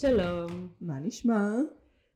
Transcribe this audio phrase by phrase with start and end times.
[0.00, 0.68] שלום.
[0.80, 1.50] מה נשמע?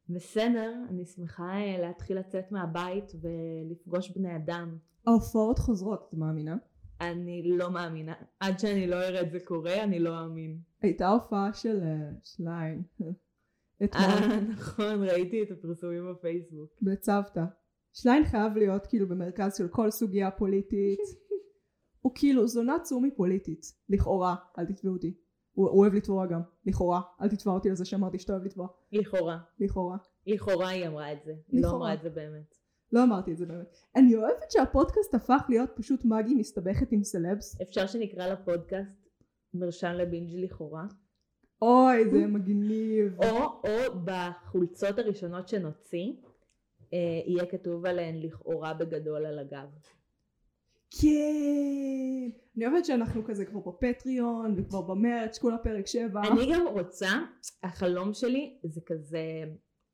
[0.08, 4.76] בסדר, אני שמחה אה, להתחיל לצאת מהבית ולפגוש בני אדם.
[5.06, 6.56] ההופעות חוזרות, את מאמינה?
[7.00, 8.14] אני לא מאמינה.
[8.40, 10.58] עד שאני לא אראה את זה קורה, אני לא אאמין.
[10.82, 12.82] הייתה הופעה של אה, שליין.
[13.84, 16.70] אתמול אה, נכון, ראיתי את הפרסומים בפייסבוק.
[16.82, 17.44] בצוותא.
[17.92, 21.00] שליין חייב להיות כאילו במרכז של כל סוגיה פוליטית.
[22.02, 23.66] הוא כאילו זונה צומי פוליטית.
[23.88, 25.14] לכאורה, אל תתבעו אותי.
[25.52, 26.40] הוא אוהב לתבוע גם.
[26.66, 27.00] לכאורה.
[27.20, 28.68] אל תתבע אותי על זה שאמרתי שאתה אוהב לתבוע.
[28.92, 29.38] לכאורה.
[29.60, 29.96] לכאורה.
[30.26, 30.68] לכאורה.
[30.68, 31.34] היא אמרה את זה.
[31.48, 31.70] היא לא.
[31.70, 32.54] אמרה את זה באמת.
[32.92, 33.76] לא אמרתי את זה באמת.
[33.96, 37.60] אני אוהבת שהפודקאסט הפך להיות פשוט מגי מסתבכת עם סלבס.
[37.60, 39.10] אפשר שנקרא לפודקאסט
[39.54, 40.84] מרשם לבינג' לכאורה?
[41.62, 43.18] אוי, זה מגניב.
[43.22, 46.12] או, או בחולצות הראשונות שנוציא,
[46.92, 49.68] אה, יהיה כתוב עליהן לכאורה בגדול על הגב.
[50.90, 52.30] כן.
[52.56, 56.20] אני אוהבת שאנחנו כזה כבר בפטריון וכבר במרץ' כולה פרק 7.
[56.32, 57.08] אני גם רוצה,
[57.62, 59.44] החלום שלי זה כזה,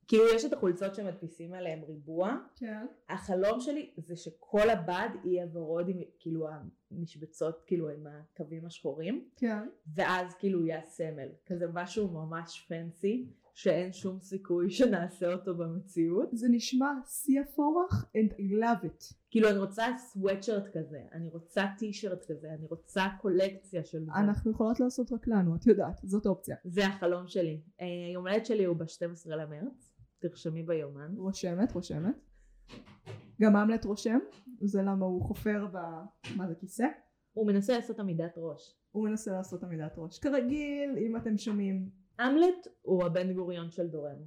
[0.07, 2.85] כאילו יש את החולצות שמדפיסים עליהן ריבוע, כן.
[3.09, 6.47] החלום שלי זה שכל הבד יהיה ורוד עם כאילו
[6.91, 9.69] המשבצות כאילו עם הקווים השחורים, כן.
[9.95, 16.29] ואז כאילו יהיה הסמל, כזה משהו ממש פנסי, שאין שום סיכוי שנעשה אותו במציאות.
[16.33, 19.13] זה נשמע שיא הפורח and I love it.
[19.31, 24.11] כאילו אני רוצה סוואטשרט כזה, אני רוצה טישרט כזה, אני רוצה קולקציה של זה.
[24.15, 26.55] אנחנו יכולות לעשות רק לנו, את יודעת, זאת אופציה.
[26.65, 27.61] זה החלום שלי.
[27.81, 31.13] אה, יום הולדת שלי הוא ב-12 למרץ, תרשמי ביומן.
[31.17, 32.15] רושמת, רושמת.
[33.41, 34.19] גם המלט רושם,
[34.61, 35.77] זה למה הוא חופר ב...
[36.35, 36.87] מה זה כיסא?
[37.33, 38.75] הוא מנסה לעשות עמידת ראש.
[38.91, 40.19] הוא מנסה לעשות עמידת ראש.
[40.19, 44.25] כרגיל, אם אתם שומעים, המלט הוא הבן גוריון של דורנו.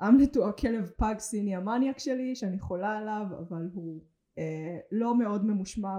[0.00, 4.02] המלט הוא הכלב פג סיני המניאק שלי, שאני חולה עליו, אבל הוא
[4.38, 5.98] אה, לא מאוד ממושמע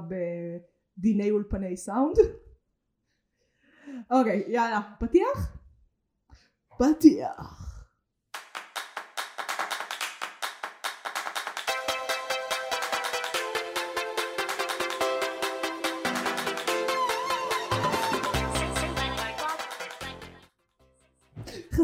[0.97, 2.15] בדיני אולפני סאונד.
[4.11, 5.57] אוקיי, יאללה, פתיח?
[6.77, 7.70] פתיח.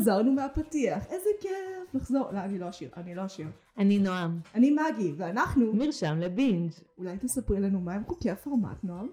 [0.08, 2.32] חזרנו מהפתיח, איזה כיף לחזור.
[2.32, 3.48] לא, אני לא אשיר, אני לא אשיר.
[3.78, 4.40] אני נועם.
[4.56, 5.74] אני מגי, ואנחנו...
[5.74, 6.72] מרשם לבינג'.
[6.98, 9.08] אולי תספרי לנו מה הם חוקי הפורמט, נועם?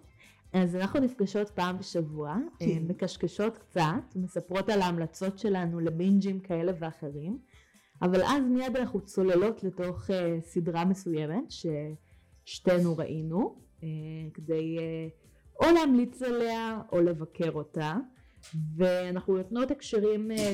[0.53, 2.65] אז אנחנו נפגשות פעם בשבוע, כן.
[2.65, 7.39] אה, מקשקשות קצת, מספרות על ההמלצות שלנו לבינג'ים כאלה ואחרים,
[8.03, 11.45] אבל אז מיד אנחנו צוללות לתוך אה, סדרה מסוימת
[12.47, 13.89] ששתינו ראינו, אה,
[14.35, 15.09] כדי אה,
[15.61, 17.95] או להמליץ עליה או לבקר אותה,
[18.77, 20.53] ואנחנו נותנות הקשרים אה,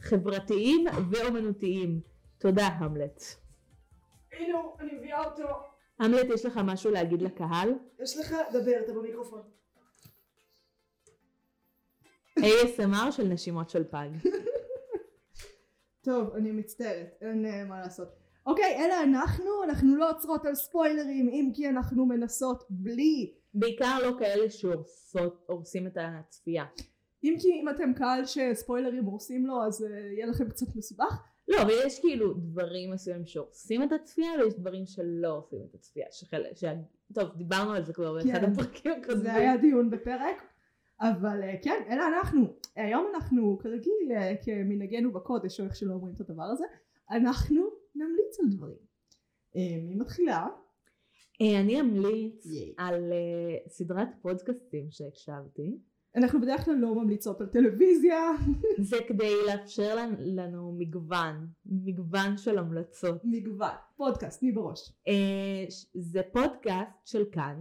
[0.00, 2.00] חברתיים ואומנותיים.
[2.38, 3.22] תודה המלט.
[4.32, 5.48] הנה הוא, אני מביאה אותו.
[5.98, 7.74] המלט יש לך משהו להגיד לקהל?
[8.02, 9.42] יש לך, דבר, אתה במיקרופון.
[12.38, 14.08] ASMR של נשימות של פג.
[16.04, 18.08] טוב, אני מצטערת, אין אה, מה לעשות.
[18.46, 23.34] אוקיי, אלה אנחנו, אנחנו לא עוצרות על ספוילרים, אם כי אנחנו מנסות בלי.
[23.54, 26.64] בעיקר לא כאלה שהורסים את הצפייה.
[27.24, 31.22] אם כי אם אתם קהל שספוילרים הורסים לו, אז אה, יהיה לכם קצת מסובך.
[31.48, 36.06] לא, אבל יש כאילו דברים מסוימים שהורסים את הצפייה ויש דברים שלא הורסים את הצפייה.
[36.10, 36.64] שחלק, ש...
[37.14, 38.52] טוב, דיברנו על זה כבר באחד כן.
[38.52, 39.22] הפרקים הקודמים.
[39.22, 40.42] זה היה דיון בפרק.
[41.00, 42.46] אבל אה, כן, אלה אנחנו.
[42.76, 46.64] היום אנחנו, כרגיל, אה, כמנהגנו בקודש, או איך שלא אומרים את הדבר הזה,
[47.10, 48.92] אנחנו נמליץ על דברים.
[49.54, 50.46] מי מתחילה?
[51.40, 52.74] אני אמליץ ייי.
[52.76, 53.12] על
[53.68, 55.78] סדרת פודקאסטים שהקשבתי.
[56.16, 58.30] אנחנו בדרך כלל לא ממליצות על טלוויזיה.
[58.90, 63.20] זה כדי לאפשר לנו- מגוון, מגוון של המלצות.
[63.24, 63.70] מגוון.
[63.96, 64.92] פודקאסט, תני בראש.
[65.08, 65.64] אה,
[65.94, 67.56] זה פודקאסט של כאן,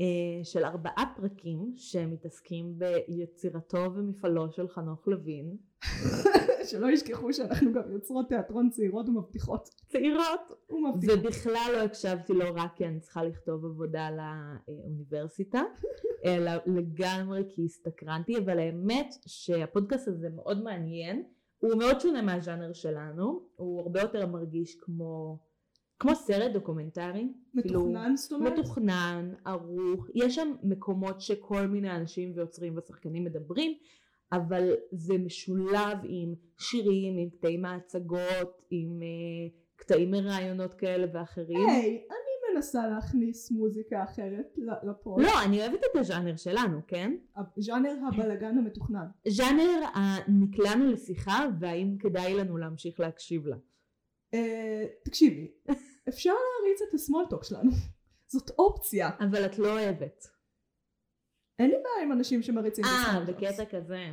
[0.00, 5.56] אה, של ארבעה פרקים שמתעסקים ביצירתו ומפעלו של חנוך לוין.
[6.64, 9.68] שלא ישכחו שאנחנו גם יוצרות תיאטרון צעירות ומבטיחות.
[9.88, 10.40] צעירות.
[10.70, 11.18] ומבטיחות.
[11.18, 15.62] ובכלל לא הקשבתי לו רק כי אני צריכה לכתוב עבודה לאוניברסיטה,
[16.24, 21.22] אלא לגמרי כי הסתקרנתי, אבל האמת שהפודקאסט הזה מאוד מעניין,
[21.58, 25.38] הוא מאוד שונה מהז'אנר שלנו, הוא הרבה יותר מרגיש כמו,
[25.98, 27.32] כמו סרט דוקומנטרי.
[27.62, 28.52] כאילו, מתוכנן זאת אומרת?
[28.52, 33.78] מתוכנן, ערוך, יש שם מקומות שכל מיני אנשים ויוצרים ושחקנים מדברים,
[34.32, 41.68] אבל זה משולב עם שירים, עם קטעים מהצגות, עם אה, קטעים מראיונות כאלה ואחרים.
[41.68, 45.22] היי, אני מנסה להכניס מוזיקה אחרת ל- ל pod.
[45.22, 47.14] לא, אני אוהבת את הז'אנר שלנו, כן?
[47.56, 49.06] ז'אנר הבלגן המתוכנן.
[49.28, 53.56] ז'אנר הנקלענו לשיחה והאם כדאי לנו להמשיך להקשיב לה.
[54.34, 55.50] אה, תקשיבי,
[56.08, 57.70] אפשר להריץ את ה small talk שלנו.
[58.26, 59.10] זאת אופציה.
[59.20, 60.26] אבל את לא אוהבת.
[61.62, 63.24] אין לי בעיה עם אנשים שמריצים אה.
[63.28, 64.06] בקטע כזה.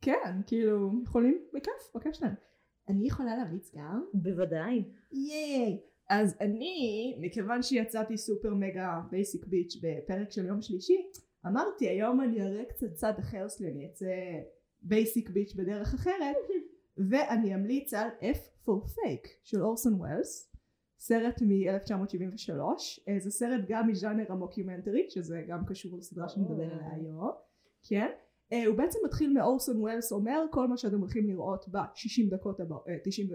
[0.00, 2.34] כן, כאילו, יכולים, בכיף, בכיף שלהם.
[2.88, 4.04] אני יכולה להמליץ גם?
[4.14, 4.84] בוודאי.
[5.12, 5.80] ייי!
[6.10, 11.06] אז אני, מכיוון שיצאתי סופר מגה basic bitch בפרק של יום שלישי,
[11.46, 14.06] אמרתי היום אני אראה קצת צד אחר שלי, אני אצא
[14.82, 16.36] basic bitch בדרך אחרת,
[17.10, 20.53] ואני אמליץ על F for Fake של אורסון ווילס,
[21.06, 22.60] סרט מ-1973,
[23.18, 27.30] זה סרט גם מז'אנר המוקיומנטרי, שזה גם קשור לסדרה שנדבר עליה היום,
[27.88, 28.10] כן?
[28.52, 32.84] אה, הוא בעצם מתחיל מאורסון ווילס אומר כל מה שאתם הולכים לראות ב-60 דקות הבאות,
[33.04, 33.28] 90,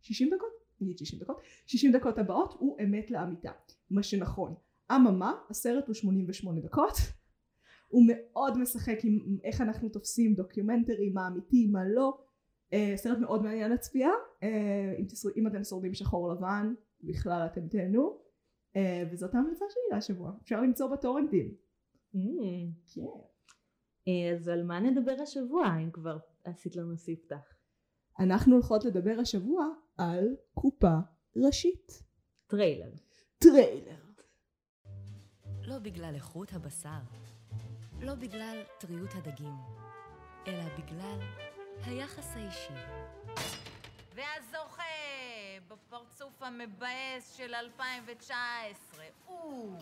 [0.00, 0.48] 60 דקות?
[0.80, 3.52] נגיד 60 דקות, 60 דקות הבאות הוא אמת לאמיתה,
[3.90, 4.54] מה שנכון.
[4.92, 6.94] אממה, הסרט הוא 88 דקות,
[7.88, 12.18] הוא מאוד משחק עם איך אנחנו תופסים documentary, מה אמיתי, מה לא,
[12.96, 14.10] סרט מאוד מעניין לצפייה,
[14.98, 16.74] אם, תסור, אם אתם שורדים שחור לבן,
[17.06, 18.18] בכלל אתם תהנו,
[18.72, 18.78] אה,
[19.12, 21.54] וזאת ההמלצה שלי להשבוע, אפשר למצוא בטורנטים.
[22.14, 22.18] אממ.
[22.94, 23.00] כן.
[24.36, 27.54] אז על מה נדבר השבוע, אם כבר עשית לנו ספתח?
[28.18, 29.66] אנחנו הולכות לדבר השבוע
[29.98, 30.96] על קופה
[31.36, 32.02] ראשית.
[32.46, 32.90] טריילר.
[33.38, 34.04] טריילר.
[35.62, 37.00] לא בגלל איכות הבשר,
[38.00, 39.54] לא בגלל טריות הדגים,
[40.46, 41.18] אלא בגלל
[41.86, 42.74] היחס האישי.
[44.14, 44.82] והזוכה
[45.68, 49.78] בפרצוף המבאס של 2019, הוא...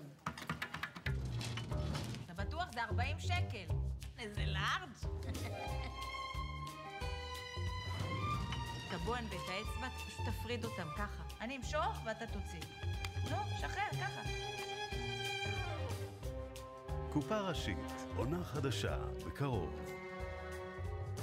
[2.25, 2.65] אתה בטוח?
[2.75, 3.67] זה 40 שקל.
[4.19, 4.93] איזה לארג'.
[8.89, 11.23] את ואת האצבע, פשוט תפריד אותם ככה.
[11.41, 12.61] אני אמשוך ואתה תוציא.
[13.31, 14.21] נו, שחרר, ככה.
[17.13, 18.97] קופה ראשית, עונה חדשה,
[19.27, 19.93] בקרוב.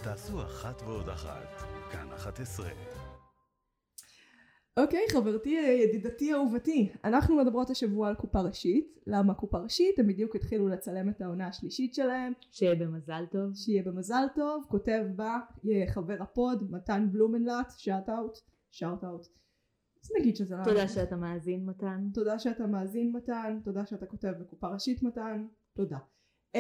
[0.04, 2.70] תעשו אחת ועוד אחת, כאן 11.
[4.82, 5.50] אוקיי, חברתי,
[5.84, 9.00] ידידתי, אהובתי, אנחנו מדברות השבוע על קופה ראשית.
[9.08, 10.00] למה קופה ראשית?
[10.00, 12.34] הם בדיוק התחילו לצלם את העונה השלישית שלהם.
[12.52, 13.56] שיהיה במזל טוב.
[13.56, 15.40] שיהיה במזל טוב, כותב בה
[15.94, 18.38] חבר ה pod, מתן בלומנלט, shout out,
[18.72, 19.28] shout out.
[20.04, 20.56] אז נגיד שזה...
[20.64, 22.08] תודה שאתה מאזין מתן.
[22.14, 25.46] תודה שאתה מאזין מתן, תודה שאתה כותב בקופה ראשית מתן,
[25.76, 25.98] תודה.
[26.58, 26.60] אם,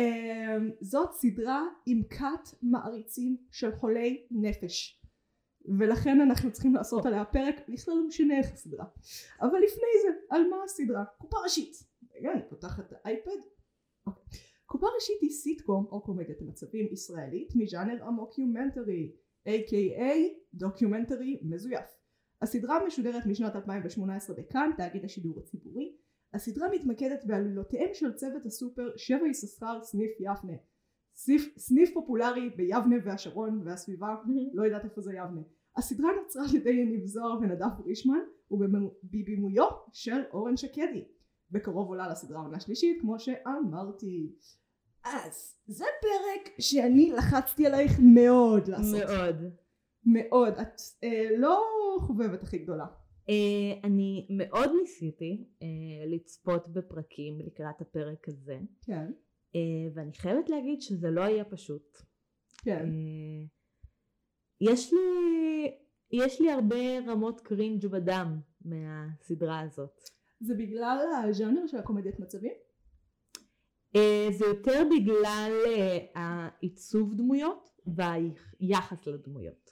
[0.81, 4.98] זאת סדרה עם כת מעריצים של חולי נפש.
[5.79, 8.85] ולכן אנחנו צריכים לעשות עליה פרק, בכלל לא משנה איך הסדרה.
[9.41, 11.05] אבל לפני זה, על מה הסדרה?
[11.17, 11.83] קופה ראשית.
[12.15, 13.39] רגע, אני פותחת את האייפד.
[14.07, 14.39] אוקיי.
[14.65, 19.11] קופה ראשית היא סיטקום או קומדיית מצבים ישראלית מז'אנר ה mockumentary,
[19.47, 20.15] a.k.a
[20.53, 21.85] documentary מזויף.
[22.41, 25.95] הסדרה משודרת משנת 2018 בכאן, תאגיד השידור הציבורי.
[26.33, 30.53] הסדרה מתמקדת בעלילותיהם של צוות הסופר שפע יששכר סניף יבנה.
[31.15, 34.15] סניף, סניף פופולרי ביבנה והשרון והסביבה,
[34.53, 35.41] לא יודעת איפה זה יבנה.
[35.79, 38.19] הסדרה נוצרה על ידי יניב זוהר ונדב רישמן
[38.51, 41.03] ובבימויו של אורן שקדי.
[41.51, 44.35] בקרוב עולה לסדרה עונה שלישית כמו שאמרתי.
[45.03, 49.09] אז זה פרק שאני לחצתי עלייך מאוד לעשות.
[49.09, 49.35] מאוד.
[50.05, 50.53] מאוד.
[50.53, 51.61] את אה, לא
[51.99, 52.85] חובבת הכי גדולה.
[53.29, 55.67] אה, אני מאוד ניסיתי אה,
[56.07, 58.59] לצפות בפרקים לקראת הפרק הזה.
[58.81, 59.11] כן.
[59.55, 61.97] אה, ואני חייבת להגיד שזה לא היה פשוט.
[62.57, 62.85] כן.
[62.85, 63.58] אה,
[64.61, 65.71] יש לי,
[66.11, 69.99] יש לי הרבה רמות קרינג' בדם מהסדרה הזאת.
[70.39, 72.53] זה בגלל הז'אנר של הקומדיית מצבים?
[73.95, 75.51] אה, זה יותר בגלל
[76.15, 79.69] העיצוב דמויות והיחס לדמויות.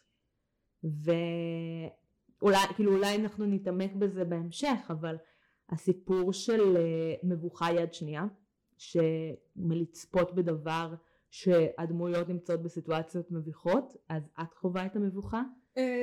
[0.84, 5.16] ואולי כאילו אולי אנחנו נתעמק בזה בהמשך אבל
[5.70, 6.78] הסיפור של
[7.24, 8.26] מבוכה יד שנייה
[8.78, 10.94] שמלצפות בדבר
[11.32, 15.44] שהדמויות נמצאות בסיטואציות מביכות אז את חווה את המבוכה?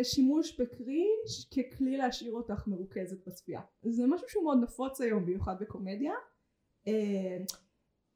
[0.02, 1.28] שימוש ב cringe
[1.72, 6.12] ככלי להשאיר אותך מרוכזת בצפייה זה משהו שהוא מאוד נפוץ היום במיוחד בקומדיה.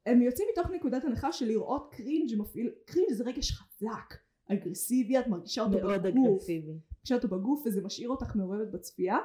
[0.05, 4.13] הם יוצאים מתוך נקודת הנחה של לראות cringe מפעיל cringe זה רגש חזק
[4.51, 6.27] אגרסיבי את מרגישה אותו מאוד בגוף.
[6.29, 6.71] אגרסיבי.
[6.71, 9.17] מרגישה אותו בגוף וזה משאיר אותך מעורבת בצפייה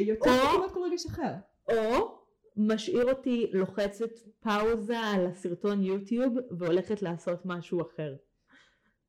[0.00, 1.32] יותר או- מכמעט כל רגש אחר.
[1.70, 2.19] או
[2.68, 8.16] משאיר אותי לוחצת פאוזה על הסרטון יוטיוב והולכת לעשות משהו אחר.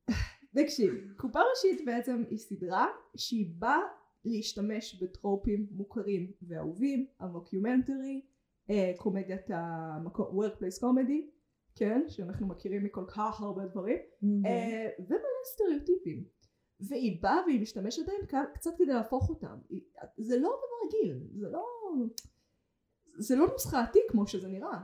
[0.56, 3.80] תקשיב, קופה ראשית בעצם היא סדרה שהיא באה
[4.24, 8.22] להשתמש בטרופים מוכרים ואהובים, המוקיומנטרי,
[8.70, 11.22] אה, קומדיית המקום, workplace comedy,
[11.76, 13.98] כן, שאנחנו מכירים מכל כך הרבה דברים,
[14.46, 16.24] אה, ומלא סטריאוטיפים.
[16.80, 19.58] והיא באה והיא משתמשת בהם קצת כדי להפוך אותם.
[20.18, 21.64] זה לא דבר רגיל, זה לא...
[23.16, 24.78] זה לא נוסחתי כמו שזה נראה.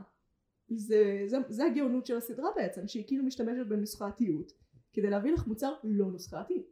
[0.75, 4.51] זה, זה, זה הגאונות של הסדרה בעצם, שהיא כאילו משתמשת בנוסחתיות
[4.93, 6.63] כדי להביא לך מוצר לא נוסחתי.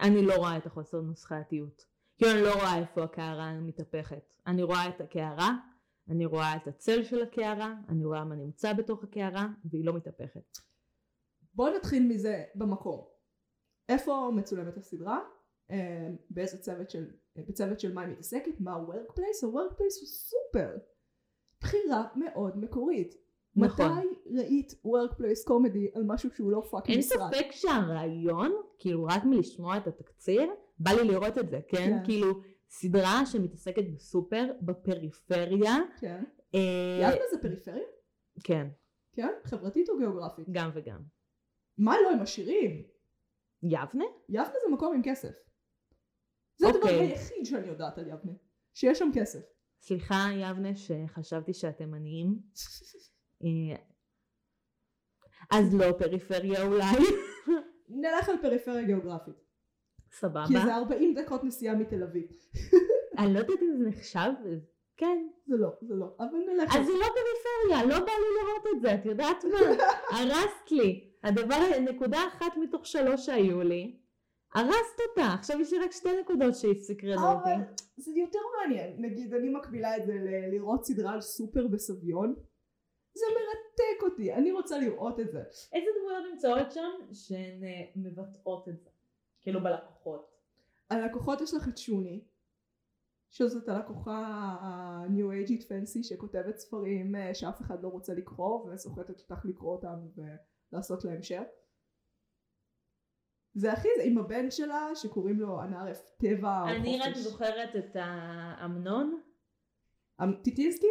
[0.00, 1.84] אני לא רואה את החוסר נוסחתיות.
[2.18, 4.32] כאילו אני לא רואה איפה הקערה מתהפכת.
[4.46, 5.56] אני רואה את הקערה,
[6.08, 10.58] אני רואה את הצל של הקערה, אני רואה מה נמצא בתוך הקערה, והיא לא מתהפכת.
[11.54, 13.14] בואו נתחיל מזה במקור.
[13.88, 15.20] איפה מצולמת הסדרה?
[15.70, 17.06] אה, באיזה צוות של,
[17.36, 18.60] בצוות של מה היא מתעסקת?
[18.60, 19.46] מה ה-workplace?
[19.46, 20.76] ה-workplace הוא סופר.
[21.66, 23.14] בחירה מאוד מקורית.
[23.56, 23.98] נכון.
[23.98, 24.06] מתי
[24.38, 27.34] ראית workplace comedy על משהו שהוא לא fucking אין משרד?
[27.34, 31.76] ספק שהרעיון, כאילו רק מלשמוע את התקציר, בא לי לראות את זה, כן?
[31.76, 32.04] כן.
[32.04, 35.76] כאילו, סדרה שמתעסקת בסופר, בפריפריה.
[36.00, 36.24] כן.
[36.54, 37.86] אה, יבנה זה פריפריה?
[38.44, 38.68] כן,
[39.12, 39.32] כן?
[39.44, 40.46] חברתית או גיאוגרפית?
[40.50, 41.00] גם וגם.
[41.78, 42.82] מה לא, הם עשירים.
[43.62, 44.04] יבנה?
[44.28, 45.32] יבנה זה מקום עם כסף.
[46.56, 47.00] זה הדבר אוקיי.
[47.00, 48.32] היחיד שאני יודעת על יבנה.
[48.74, 49.40] שיש שם כסף.
[49.86, 52.38] סליחה, יבנה, שחשבתי שאתם עניים.
[53.44, 53.76] אה,
[55.50, 56.96] אז לא פריפריה אולי.
[57.88, 59.34] נלך על פריפריה גיאוגרפית.
[60.12, 60.44] סבבה.
[60.48, 62.26] כי זה 40 דקות נסיעה מתל אביב.
[63.18, 64.30] אני לא יודעת אם זה נחשב.
[64.96, 65.28] כן.
[65.46, 66.06] זה לא, זה לא.
[66.18, 69.58] אבל נלך אז זה לא פריפריה, לא בא לי לראות את זה, את יודעת מה?
[70.18, 71.10] הרסת לי.
[71.24, 73.96] הדבר, נקודה אחת מתוך שלוש שהיו לי,
[74.56, 75.34] הרסת אותה.
[75.38, 77.82] עכשיו יש לי רק שתי נקודות שהסקרנו אבל אותי.
[77.96, 79.02] זה יותר מעניין.
[79.02, 80.12] נגיד, אני מקבילה את זה
[80.52, 82.34] לראות סדרה על סופר בסביון.
[83.14, 85.42] זה מרתק אותי, אני רוצה לראות את זה.
[85.72, 88.90] איזה דמויות נמצאות שם שהן אה, מבטאות את זה?
[89.40, 90.30] כאילו בלקוחות.
[90.90, 92.24] הלקוחות יש לך את שוני,
[93.30, 94.16] שזאת הלקוחה
[94.60, 100.24] ה-new ageית fancy שכותבת ספרים אה, שאף אחד לא רוצה לקרוא וסוחטת אותך לקרוא אותם
[100.72, 101.65] ולעשות להם share.
[103.56, 107.18] זה הכי זה עם הבן שלה שקוראים לו אנערף טבע או אני רק חופש.
[107.18, 109.20] זוכרת את האמנון,
[110.22, 110.86] אמ- טיטינסקי?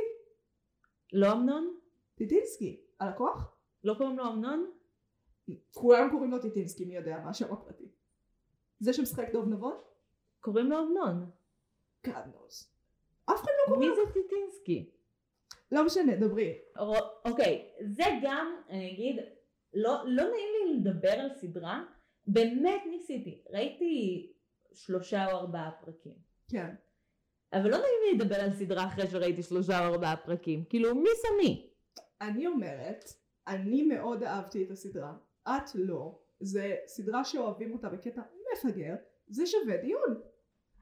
[1.13, 1.77] לא אמנון?
[2.15, 3.55] טיטינסקי, הלקוח?
[3.83, 4.71] לא קוראים לו אמנון?
[5.73, 7.91] כולם קוראים לו טיטינסקי, מי יודע מה השם הפרטי.
[8.79, 9.77] זה שמשחק דוב נבון?
[10.39, 11.29] קוראים לו אמנון.
[12.07, 12.65] Knows.
[13.25, 13.95] אף אחד לא מי קורא לו.
[13.95, 14.89] זה טיטינסקי?
[15.71, 16.57] לא משנה, דברי.
[17.25, 19.15] אוקיי, זה גם, אני אגיד,
[19.73, 21.83] לא, לא נעים לי לדבר על סדרה,
[22.27, 24.33] באמת ניסיתי, ראיתי
[24.73, 26.15] שלושה או ארבעה פרקים,
[26.47, 26.75] כן.
[27.53, 31.09] אבל לא נעים לי לדבר על סדרה אחרי שראיתי שלושה או ארבעה פרקים, כאילו מי
[31.21, 31.69] שמי?
[32.21, 33.05] אני אומרת,
[33.47, 35.13] אני מאוד אהבתי את הסדרה,
[35.47, 38.21] את לא, זה סדרה שאוהבים אותה בקטע
[38.53, 38.95] מפגר,
[39.27, 40.21] זה שווה דיון.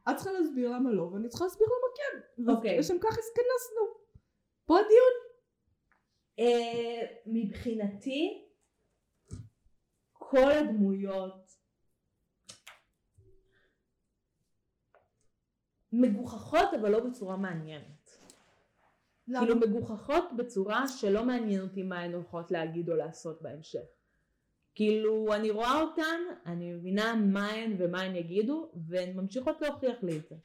[0.10, 2.52] את צריכה להסביר למה לא, ואני צריכה להסביר למה כן.
[2.52, 2.80] אוקיי.
[2.80, 4.04] לשם כך התכנסנו.
[4.66, 5.14] פה הדיון.
[6.40, 8.43] אה, מבחינתי,
[10.34, 11.52] כל הדמויות
[15.92, 18.18] מגוחכות אבל לא בצורה מעניינת.
[19.26, 23.84] כאילו מגוחכות בצורה שלא מעניין אותי מה הן הולכות להגיד או לעשות בהמשך.
[24.76, 30.18] כאילו אני רואה אותן, אני מבינה מה הן ומה הן יגידו, והן ממשיכות להוכיח לי
[30.18, 30.36] את זה.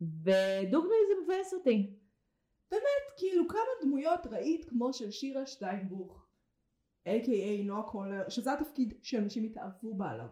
[0.00, 1.96] ודוגרי זה מבאס אותי.
[3.16, 6.25] כאילו כמה דמויות ראית כמו של שירה שטיינבוך,
[7.06, 10.26] a.k.a נועה קולר, שזה התפקיד שאנשים התאהבו בה עליו.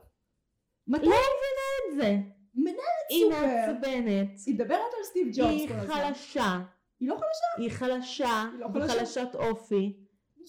[0.87, 1.07] מתי?
[1.07, 2.31] לא מבינה את זה.
[2.55, 2.79] מנהלת
[3.11, 3.47] היא סופר.
[3.47, 4.29] מעצבנת.
[4.47, 5.95] היא מדברת על סטיב ג'ובס היא כל הזמן.
[5.95, 6.61] חלשה.
[7.01, 7.63] היא לא חלשה?
[7.63, 8.45] היא חלשה.
[8.53, 8.99] היא לא היא חלשה?
[8.99, 9.97] חלשת אופי.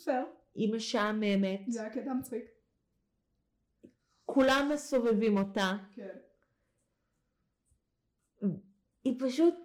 [0.04, 0.26] פייר.
[0.56, 1.62] היא משעממת.
[1.68, 2.46] זה היה קטע מצחיק.
[4.26, 5.78] כולם מסובבים אותה.
[5.92, 6.16] כן.
[9.04, 9.56] היא פשוט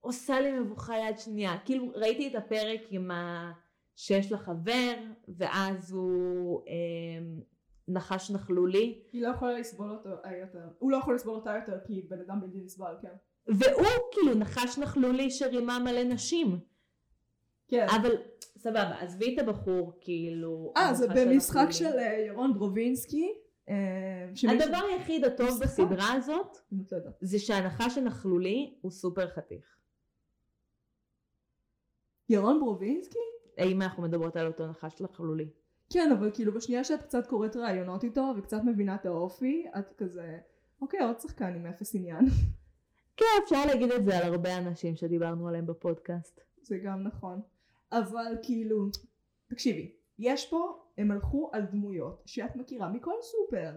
[0.00, 1.58] עושה לי מבוכה יד שנייה.
[1.64, 3.52] כאילו ראיתי את הפרק עם ה...
[3.96, 4.94] שיש לה חבר,
[5.28, 6.72] ואז הוא אה,
[7.88, 10.08] נחש נכלולי, היא לא יכולה לסבול אותו
[10.40, 10.68] יותר.
[10.78, 13.14] הוא לא יכול לסבול אותה יותר כי היא בן אדם בלתי נסבל, כן.
[13.46, 16.58] והוא כאילו נחש נכלולי שרימה מלא נשים.
[17.68, 17.86] כן.
[18.00, 18.16] אבל
[18.58, 20.72] סבבה, עזבי את הבחור, כאילו...
[20.76, 21.72] אה, זה במשחק הנכלולי.
[21.72, 23.32] של אה, ירון דרובינסקי.
[23.68, 25.62] אה, הדבר היחיד הטוב משחק?
[25.62, 26.56] בסדרה הזאת.
[27.20, 29.76] זה שהנחש הנכלולי הוא סופר חתיך.
[32.28, 33.18] ירון ברובינסקי?
[33.62, 35.48] האם אנחנו מדברות על אותו נחש נכלולי?
[35.90, 40.38] כן, אבל כאילו בשנייה שאת קצת קוראת ראיונות איתו וקצת מבינה את האופי, את כזה,
[40.80, 42.26] אוקיי, עוד שחקן עם אפס עניין.
[43.16, 46.40] כן, אפשר להגיד את זה על הרבה אנשים שדיברנו עליהם בפודקאסט.
[46.62, 47.40] זה גם נכון.
[47.92, 48.86] אבל כאילו,
[49.48, 53.76] תקשיבי, יש פה, הם הלכו על דמויות שאת מכירה מכל סופר.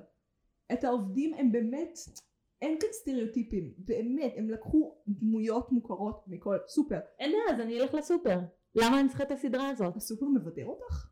[0.74, 2.00] את העובדים הם באמת,
[2.62, 7.00] אין כאן סטריאוטיפים, באמת, הם לקחו דמויות מוכרות מכל סופר.
[7.20, 8.39] אין בעיה, אז אני אלך לסופר.
[8.75, 9.96] למה אני צריכה את הסדרה הזאת?
[9.96, 11.08] הסופר מבדר אותך?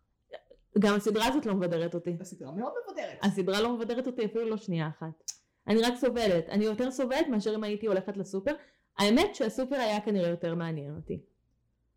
[0.79, 2.17] גם הסדרה הזאת לא מבדרת אותי.
[2.21, 3.17] הסדרה מאוד מבדרת.
[3.21, 5.31] הסדרה לא מבדרת אותי אפילו לא שנייה אחת.
[5.67, 6.49] אני רק סובלת.
[6.49, 8.55] אני יותר סובלת מאשר אם הייתי הולכת לסופר.
[8.97, 11.21] האמת שהסופר היה כנראה יותר מעניין אותי.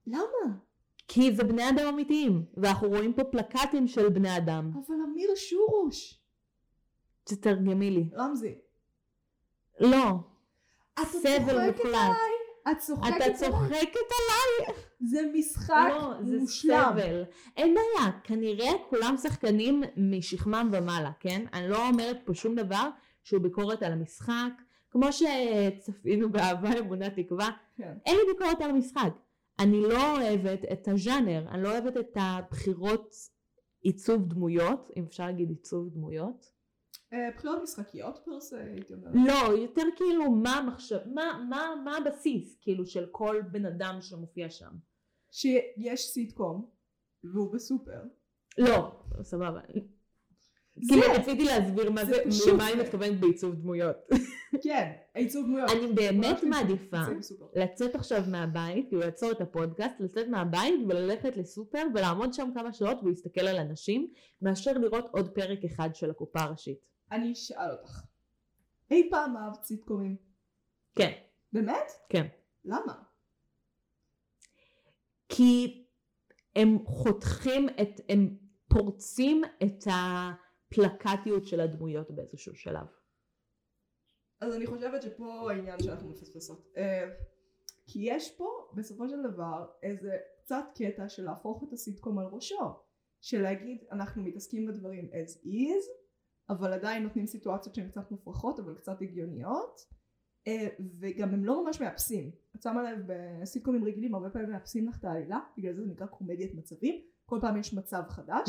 [0.06, 0.56] למה?
[1.08, 4.70] כי זה בני אדם אמיתיים, ואנחנו רואים פה פלקטים של בני אדם.
[4.74, 6.20] אבל אמיר שורוש.
[7.24, 8.10] תתרגמי לי.
[8.14, 8.58] רמזי.
[9.80, 10.04] לא.
[11.00, 12.16] את סבל צוחקת מוחלט.
[12.70, 13.36] את צוחקת אתה עליי.
[13.36, 14.74] צוחקת עליי.
[15.00, 16.84] זה משחק לא, זה מושלם.
[16.92, 17.24] סבל.
[17.56, 21.44] אין בעיה, כנראה כולם שחקנים משכמם ומעלה, כן?
[21.52, 22.88] אני לא אומרת פה שום דבר
[23.22, 24.52] שהוא ביקורת על המשחק.
[24.90, 27.92] כמו שצפינו באהבה, אמונה, תקווה, כן.
[28.06, 29.12] אין לי ביקורת על המשחק.
[29.58, 33.14] אני לא אוהבת את הז'אנר, אני לא אוהבת את הבחירות
[33.82, 36.55] עיצוב דמויות, אם אפשר להגיד עיצוב דמויות.
[37.12, 39.14] אה, בחירות משחקיות פרסה, הייתי אומרת.
[39.14, 44.50] לא, יותר כאילו מה המחשב, מה, מה, מה הבסיס כאילו של כל בן אדם שמופיע
[44.50, 44.70] שם.
[45.30, 46.70] שיש סיטקום,
[47.24, 48.00] והוא בסופר.
[48.58, 49.60] לא, סבבה.
[50.88, 52.16] כאילו רציתי להסביר מה זה
[52.52, 52.82] למה אני זה.
[52.82, 53.96] מתכוונת בעיצוב דמויות.
[54.64, 55.70] כן, עיצוב דמויות.
[55.70, 57.02] אני באמת מעדיפה.
[57.54, 63.02] לצאת עכשיו מהבית, כאילו לעצור את הפודקאסט, לצאת מהבית וללכת לסופר ולעמוד שם כמה שעות
[63.02, 66.78] ולהסתכל על אנשים, מאשר לראות עוד פרק אחד של הקופה הראשית.
[67.12, 68.02] אני אשאל אותך.
[68.90, 70.16] אי פעם אהבת סיטקומים?
[70.94, 71.12] כן,
[71.52, 71.90] באמת?
[72.08, 72.26] כן.
[72.64, 73.02] למה?
[75.28, 75.84] כי
[76.56, 78.36] הם חותכים את, הם
[78.68, 82.86] פורצים את הפלקטיות של הדמויות באיזשהו שלב.
[84.40, 86.72] אז אני חושבת שפה העניין שאנחנו מפספסות.
[86.76, 87.08] אה,
[87.86, 92.86] כי יש פה בסופו של דבר איזה קצת קטע של להפוך את הסיטקום על ראשו.
[93.20, 95.84] של להגיד אנחנו מתעסקים בדברים as is,
[96.50, 99.80] אבל עדיין נותנים סיטואציות שהן קצת מופרכות אבל קצת הגיוניות.
[100.46, 100.68] אה,
[101.00, 102.30] וגם הם לא ממש מאפסים.
[102.56, 106.06] את שמה לב בסיטקומים רגילים הרבה פעמים מאפסים לך את העלילה, בגלל זה זה נקרא
[106.06, 107.02] קומדיית מצבים.
[107.24, 108.48] כל פעם יש מצב חדש.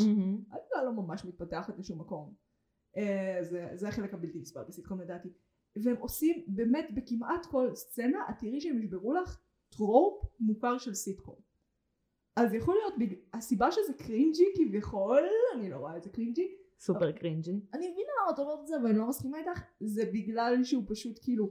[0.50, 2.34] העלילה לא ממש מתפתחת לשום מקום.
[2.96, 5.28] אה, זה, זה החלק הבלתי נסבל בסיטקום לדעתי.
[5.84, 11.36] והם עושים באמת בכמעט כל סצנה, את תראי שהם ישברו לך trope מוכר של סיטקום.
[12.36, 13.14] אז יכול להיות, בג...
[13.32, 15.22] הסיבה שזה cringy כביכול,
[15.54, 17.60] אני לא רואה את זה cringy, סופר cringy.
[17.74, 21.18] אני מבינה למה את אומרת את זה ואני לא מסכימה איתך, זה בגלל שהוא פשוט
[21.22, 21.50] כאילו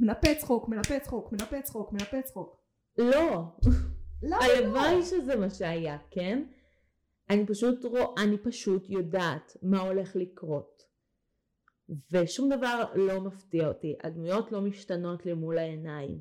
[0.00, 2.60] מנפה צחוק, מנפה צחוק, מנפה צחוק, מנפה צחוק.
[2.98, 3.42] לא,
[4.22, 5.02] למה הלוואי לא?
[5.02, 6.44] שזה מה שהיה, כן?
[7.30, 10.82] אני פשוט רוא, אני פשוט יודעת מה הולך לקרות.
[12.12, 16.20] ושום דבר לא מפתיע אותי, הדמויות לא משתנות לי מול העיניים.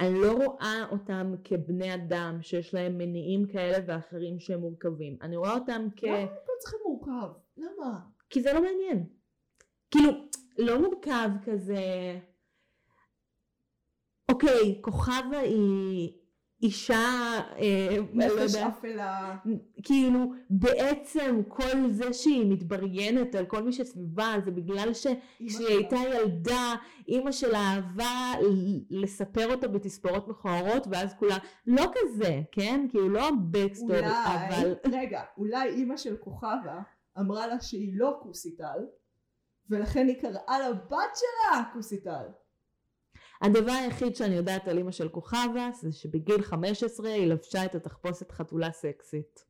[0.00, 5.16] אני לא רואה אותם כבני אדם שיש להם מניעים כאלה ואחרים שהם מורכבים.
[5.22, 6.04] אני רואה אותם כ...
[6.04, 7.32] למה הכל להיות מורכב?
[7.56, 8.00] למה?
[8.30, 9.06] כי זה לא מעניין.
[9.90, 10.12] כאילו,
[10.58, 11.78] לא מורכב כזה...
[14.30, 16.21] אוקיי, כוכבה היא
[16.62, 19.36] אישה, אה, לא אפלה.
[19.82, 25.96] כאילו בעצם כל זה שהיא מתבריינת על כל מי שסביבה זה בגלל שכשהיא הייתה.
[25.96, 26.74] ילדה
[27.08, 28.32] אימא שלה אהבה
[28.90, 35.68] לספר אותה בתספורות מכוערות ואז כולה לא כזה כן כאילו לא בקסטורי אבל רגע, אולי
[35.68, 36.82] אימא של כוכבה
[37.18, 38.86] אמרה לה שהיא לא כוסיטל,
[39.70, 42.26] ולכן היא קראה לבת שלה כוסיטל.
[43.42, 48.30] הדבר היחיד שאני יודעת על אימא של כוכבה זה שבגיל 15 היא לבשה את התחפושת
[48.30, 49.44] חתולה סקסית.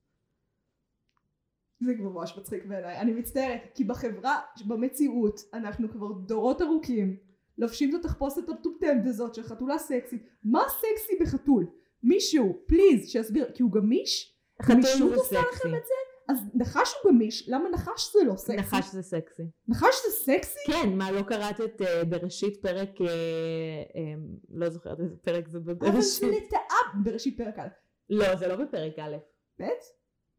[1.81, 2.99] זה כבר ממש מצחיק בעיניי.
[2.99, 7.17] אני מצטערת, כי בחברה, במציאות, אנחנו כבר דורות ארוכים
[7.59, 10.23] לובשים את התחפושת המטומטמת הזאת של חתולה סקסית.
[10.45, 11.67] מה סקסי בחתול?
[12.03, 14.35] מישהו, פליז, שיסביר, כי הוא גמיש?
[14.63, 15.69] חתול גמישות זה עושה סקסי.
[15.69, 16.02] לכם את זה?
[16.29, 18.57] אז נחש הוא גמיש, למה נחש זה לא סקסי?
[18.57, 19.43] נחש זה סקסי.
[19.69, 20.59] נחש זה סקסי?
[20.67, 24.15] כן, מה לא קראת את אה, בראשית פרק, אה, אה,
[24.51, 26.27] לא זוכרת איזה פרק זה אבל זה.
[26.27, 27.69] לטאה בראשית פרק א'.
[28.11, 29.17] לא, זה לא בפרק א'.
[29.61, 29.65] ב'?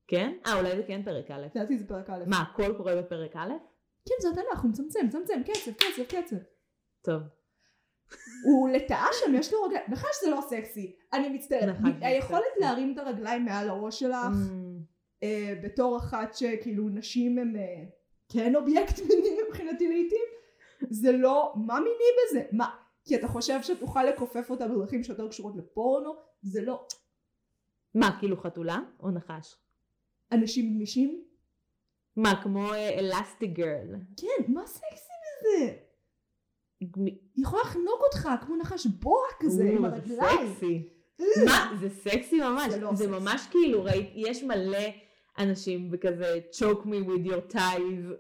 [0.07, 0.33] כן?
[0.45, 1.47] אה, אולי זה כן פרק א'.
[1.55, 2.23] לדעתי זה פרק א'.
[2.27, 3.51] מה, הכל קורה בפרק א'?
[4.09, 6.35] כן, זה התנ"ך, הוא מצמצם, מצמצם, קצב, קצב, קצב.
[7.05, 7.21] טוב.
[8.45, 9.83] הוא לטאה שם, יש לו רגליים.
[9.87, 10.95] נחש זה לא סקסי.
[11.13, 11.79] אני מצטערת.
[11.79, 12.43] נחש זה היכולת.
[12.59, 14.72] להרים את הרגליים מעל הראש שלך, Mm,
[15.23, 17.83] אה, בתור אחת שכאילו נשים הם אה,
[18.29, 20.25] כן אובייקט מיני מבחינתי לעיתים,
[20.89, 22.43] זה לא, מה מיני בזה?
[22.51, 22.75] מה?
[23.05, 26.13] כי אתה חושב שתוכל לכופף אותה בדרכים שיותר קשורות לפורנו?
[26.41, 26.85] זה לא.
[27.95, 29.55] מה, כאילו חתולה או נחש?
[30.31, 31.23] אנשים גמישים?
[32.15, 33.95] מה, כמו אלסטי גרל.
[34.17, 35.73] כן, מה סקסי בזה?
[36.79, 40.53] היא יכולה לחנוק אותך כמו נחש בועה כזה עם זה הרגליים.
[40.53, 40.89] סקסי.
[41.45, 42.73] מה, זה סקסי ממש.
[42.73, 43.19] זה לא זה סקסי.
[43.19, 44.87] ממש כאילו, ראית, יש מלא
[45.37, 48.13] אנשים בכזה choke me with your ties.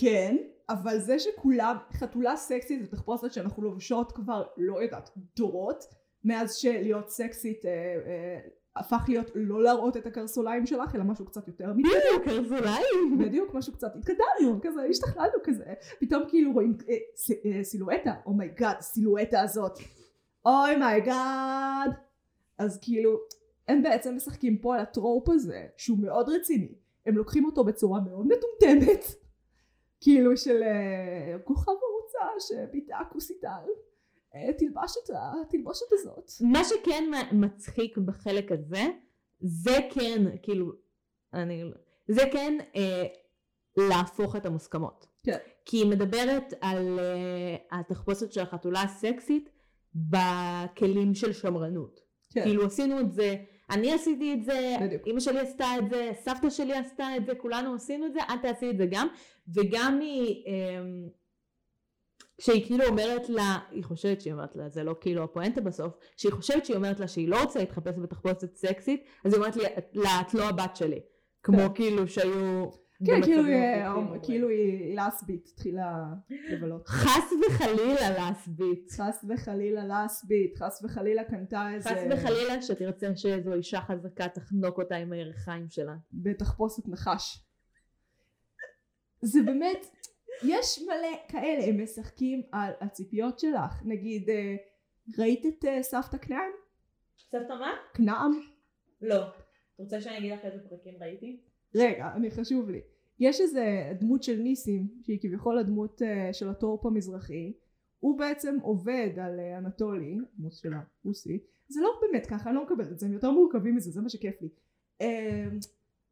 [0.00, 0.36] כן,
[0.68, 5.84] אבל זה שכולם, חתולה סקסית זה תחפושת שאנחנו לובשות כבר, לא יודעת, דורות,
[6.24, 8.40] מאז שלהיות סקסית אה, אה,
[8.76, 11.88] הפך להיות לא להראות את הקרסוליים שלך, אלא משהו קצת יותר מזה.
[11.88, 13.18] בדיוק, קרסוליים.
[13.18, 15.74] בדיוק, משהו קצת התקדמנו, כזה, השתכללנו כזה.
[16.00, 19.78] פתאום כאילו רואים אה, ס, אה, סילואטה, oh my god, הסילואטה הזאת.
[20.46, 21.90] Oh my god.
[22.58, 23.18] אז כאילו,
[23.68, 26.74] הם בעצם משחקים פה על ה trope הזה, שהוא מאוד רציני.
[27.06, 29.04] הם לוקחים אותו בצורה מאוד מטומטמת.
[30.00, 33.64] כאילו של אה, כוכב ערוצה שביטאה כוסיטל.
[34.34, 36.30] אה, תלבש את התלבושת הזאת.
[36.40, 38.84] מה שכן מצחיק בחלק הזה,
[39.40, 40.72] זה כן, כאילו,
[41.34, 41.64] אני,
[42.08, 43.04] זה כן אה,
[43.76, 45.06] להפוך את המוסכמות.
[45.22, 45.38] כן.
[45.64, 49.50] כי היא מדברת על אה, התחפושת של החתולה הסקסית
[49.94, 52.00] בכלים של שמרנות.
[52.30, 52.42] כן.
[52.42, 53.36] כאילו עשינו את זה,
[53.70, 55.02] אני עשיתי את זה, בדיוק.
[55.06, 58.42] אמא שלי עשתה את זה, סבתא שלי עשתה את זה, כולנו עשינו את זה, את
[58.42, 59.08] תעשי את זה גם,
[59.54, 61.08] וגם היא, אמ,
[62.38, 66.32] כשהיא כאילו אומרת לה, היא חושבת שהיא אומרת לה, זה לא כאילו הפואנטה בסוף, שהיא
[66.32, 69.56] חושבת שהיא אומרת לה שהיא לא רוצה להתחפש בתחפושת סקסית, אז היא אומרת
[69.94, 71.00] לה, את לא הבת שלי.
[71.42, 71.74] כמו כן.
[71.74, 72.83] כאילו שהיו...
[73.06, 74.18] כן, כאילו היא- הפוכים הרבה.
[74.24, 76.04] כאילו היא לסבית, התחילה
[76.50, 76.88] לבלות.
[76.88, 78.90] חס וחלילה לסבית.
[78.90, 81.90] חס וחלילה לסבית, חס וחלילה קנתה איזה...
[81.90, 85.94] חס וחלילה שתרצה שאיזו אישה חזקה תחנוק אותה עם הירכיים שלה.
[86.12, 87.44] בתחפושת נחש.
[89.22, 89.86] זה באמת,
[90.44, 93.82] יש מלא כאלה, הם משחקים על הציפיות שלך.
[93.84, 94.54] נגיד, אה,
[95.18, 96.50] ראית את אה, סבתא כנען?
[97.30, 97.70] סבתא מה?
[97.94, 98.40] כנעם?
[99.00, 99.22] לא.
[99.22, 99.34] את
[99.78, 101.40] רוצה שאני אגיד לך איזה פרקים ראיתי?
[101.74, 102.80] רגע, אני חשוב לי.
[103.20, 107.52] יש איזה דמות של ניסים, שהיא כביכול הדמות אה, של הטורפ המזרחי.
[108.00, 111.38] הוא בעצם עובד על אה, אנטולי, דמות של הרוסי.
[111.68, 114.08] זה לא באמת ככה, אני לא מקבלת את זה, הם יותר מורכבים מזה, זה מה
[114.08, 114.48] שכיף לי.
[115.00, 115.48] אה,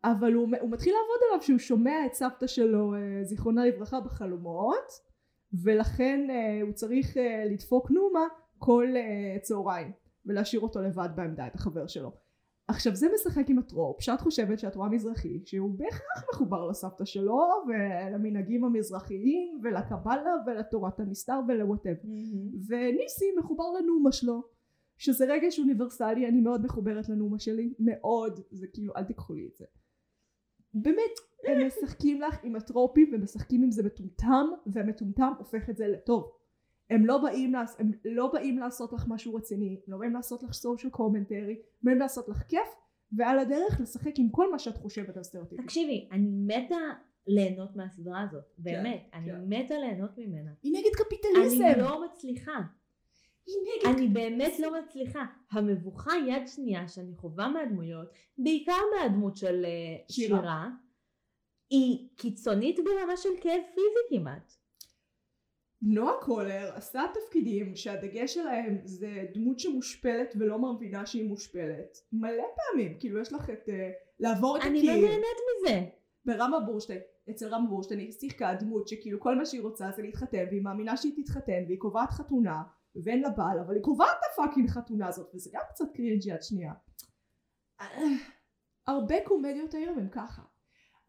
[0.05, 4.92] אבל הוא, הוא מתחיל לעבוד עליו שהוא שומע את סבתא שלו, זיכרונה לברכה, בחלומות,
[5.62, 6.29] ולכן
[6.62, 7.16] הוא צריך
[7.51, 8.27] לדפוק נומה
[8.59, 8.87] כל
[9.42, 9.92] צהריים,
[10.27, 12.12] ולהשאיר אותו לבד בעמדה, את החבר שלו.
[12.68, 17.40] עכשיו זה משחק עם הטרופ שאת חושבת שאת רואה מזרחי שהוא בהכרח מחובר לסבתא שלו
[17.68, 22.09] ולמנהגים המזרחיים ולקבלה ולתורת הנסתר ולוואטאבר.
[22.68, 24.42] וניסי מחובר לנומה שלו
[24.96, 29.55] שזה רגש אוניברסלי אני מאוד מחוברת לנומה שלי מאוד זה כאילו אל תיקחו לי את
[29.55, 29.64] זה.
[30.75, 31.12] באמת
[31.46, 36.33] הם משחקים לך עם הטרופים ומשחקים עם זה מטומטם והמטומטם הופך את זה לטוב
[36.94, 37.55] הם לא באים.
[37.78, 41.57] הם לא באים לעשות לך משהו רציני, הם לא באים לעשות לך סושיאל קומנטרי, הם
[41.83, 42.68] באים לעשות לך כיף,
[43.12, 45.64] ועל הדרך לשחק עם כל מה שאת חושבת על סטריאוטיפים.
[45.64, 46.76] תקשיבי, אני מתה
[47.26, 48.44] ליהנות מהסדרה הזאת.
[48.59, 49.44] באמת, אני כן.
[49.48, 50.50] מתה ליהנות ממנה.
[50.62, 51.64] היא נגד קפיטליזם!
[51.64, 52.61] אני לא מצליחה.
[53.46, 53.94] היא נגד...
[53.96, 55.24] אני באמת לא מצליחה.
[55.52, 60.38] המבוכה יד שנייה שאני חווה מהדמויות, בעיקר מהדמות של אה, שירה.
[60.38, 60.68] שירה,
[61.70, 64.62] היא קיצונית ברמה של כאב פיזי כמעט.
[65.83, 71.99] נועה קולר עשתה תפקידים שהדגש שלהם זה דמות שמושפלת ולא מבינה שהיא מושפלת.
[72.12, 73.68] מלא פעמים, כאילו יש לך את...
[73.68, 73.90] אה,
[74.21, 75.05] לעבור את אני לא הקיר.
[75.05, 75.81] נהנית מזה.
[76.25, 80.45] ברמה בורשטיין, אצל רמה בורשטיין היא שיחקה דמות שכאילו כל מה שהיא רוצה זה להתחתן
[80.51, 82.62] והיא מאמינה שהיא תתחתן והיא קובעת חתונה
[83.05, 86.26] ואין לה בעל אבל היא קובעת את ה fucking חתונה הזאת וזה גם קצת cringe
[86.27, 86.73] יד שנייה.
[87.81, 87.87] אה,
[88.87, 90.42] הרבה קומדיות היום הם ככה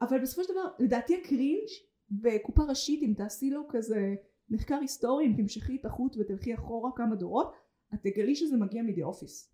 [0.01, 1.67] אבל בסופו של דבר לדעתי ה cringe
[2.09, 4.15] בקופה ראשית אם תעשי לו כזה
[4.53, 7.53] מחקר היסטורי אם תמשכי את החוט ותלכי אחורה כמה דורות
[7.93, 9.53] את תגלי שזה מגיע מ The Office.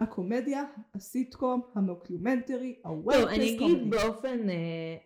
[0.00, 4.50] הקומדיה, הסיטקום, המוקיומנטרי, טוב, הוולפס אני אגיד באופן...
[4.50, 4.96] אה,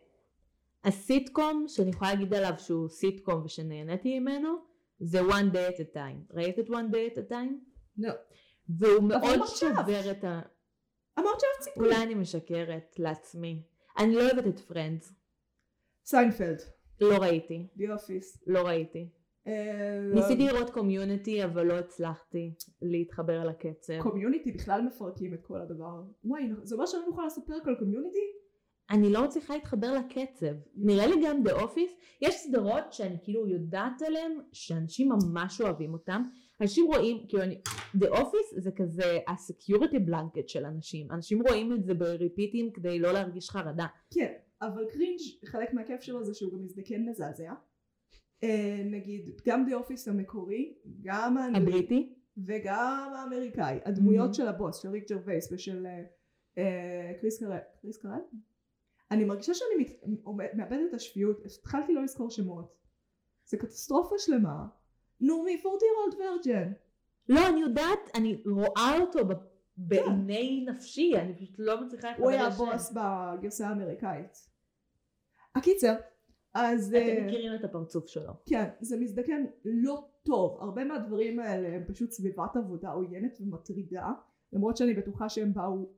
[0.85, 4.57] הסיטקום שאני יכולה להגיד עליו שהוא סיטקום ושנהניתי ממנו,
[5.01, 6.35] זה one day at a time.
[6.35, 7.55] ראית את one day at a time?
[7.99, 8.13] לא.
[8.69, 9.47] והוא מאוד.
[9.47, 10.41] שובר את ה...
[11.19, 11.85] אמרת שאהבת סיפור.
[11.85, 13.63] אולי אני משקרת לעצמי.
[13.99, 15.13] אני לא אוהבת את Friends.
[16.05, 16.63] סיינפלד,
[17.01, 17.67] לא ראיתי.
[17.77, 18.43] The Office.
[18.47, 19.09] לא ראיתי.
[20.15, 24.03] ניסיתי לראות Community אבל לא הצלחתי להתחבר על הקצב.
[24.03, 26.03] Community בכלל מפרקים את כל הדבר.
[26.25, 28.19] וואי, זה אומר שאני לא יכולה לעשות פרק על Community?
[28.91, 30.55] אני לא מצליחה להתחבר לקצב.
[30.77, 36.23] נראה לי גם The Office, יש סדרות שאני כאילו יודעת עליהן שאנשים ממש אוהבים אותן.
[36.61, 37.61] אנשים רואים, כאילו אני,
[37.95, 41.11] The Office זה כזה ה security blanket של אנשים.
[41.11, 43.87] אנשים רואים את זה בריפיטים כדי לא להרגיש חרדה.
[44.15, 47.53] כן, אבל cringe חלק מהכיף שלו זה שהוא גם מזדקן מזעזע.
[48.43, 52.13] אה, נגיד, גם The Office המקורי, גם האנגלי, הבריטי?
[52.47, 53.79] וגם האמריקאי.
[53.85, 54.35] הדמויות מהמ.
[54.35, 56.03] של הבוס, של ריק ג'רווייס ושל אה,
[56.59, 57.59] אה, קריס קרל.
[57.83, 58.21] קריס קרל?
[59.11, 62.77] אני מרגישה שאני מת, מאבדת את השפיות, התחלתי לא לזכור שמות.
[63.45, 64.67] זה קטסטרופה שלמה.
[65.21, 66.69] נו, מ-40 year old virgin.
[67.29, 69.19] לא, אני יודעת, אני רואה אותו
[69.77, 72.51] בעיני נפשי, אני פשוט לא מצליחה הוא היה.
[72.51, 74.49] בוס בגרסה האמריקאית.
[75.55, 75.95] הקיצר,
[76.55, 76.95] אז...
[76.95, 78.33] אה, אתם מכירים את הפרצוף שלו.
[78.49, 80.59] כן, זה מזדקן לא טוב.
[80.61, 84.13] הרבה מהדברים האלה הם פשוט סביבת עבודה עוינת ומטרידה,
[84.53, 85.89] למרות שאני בטוחה שהם באו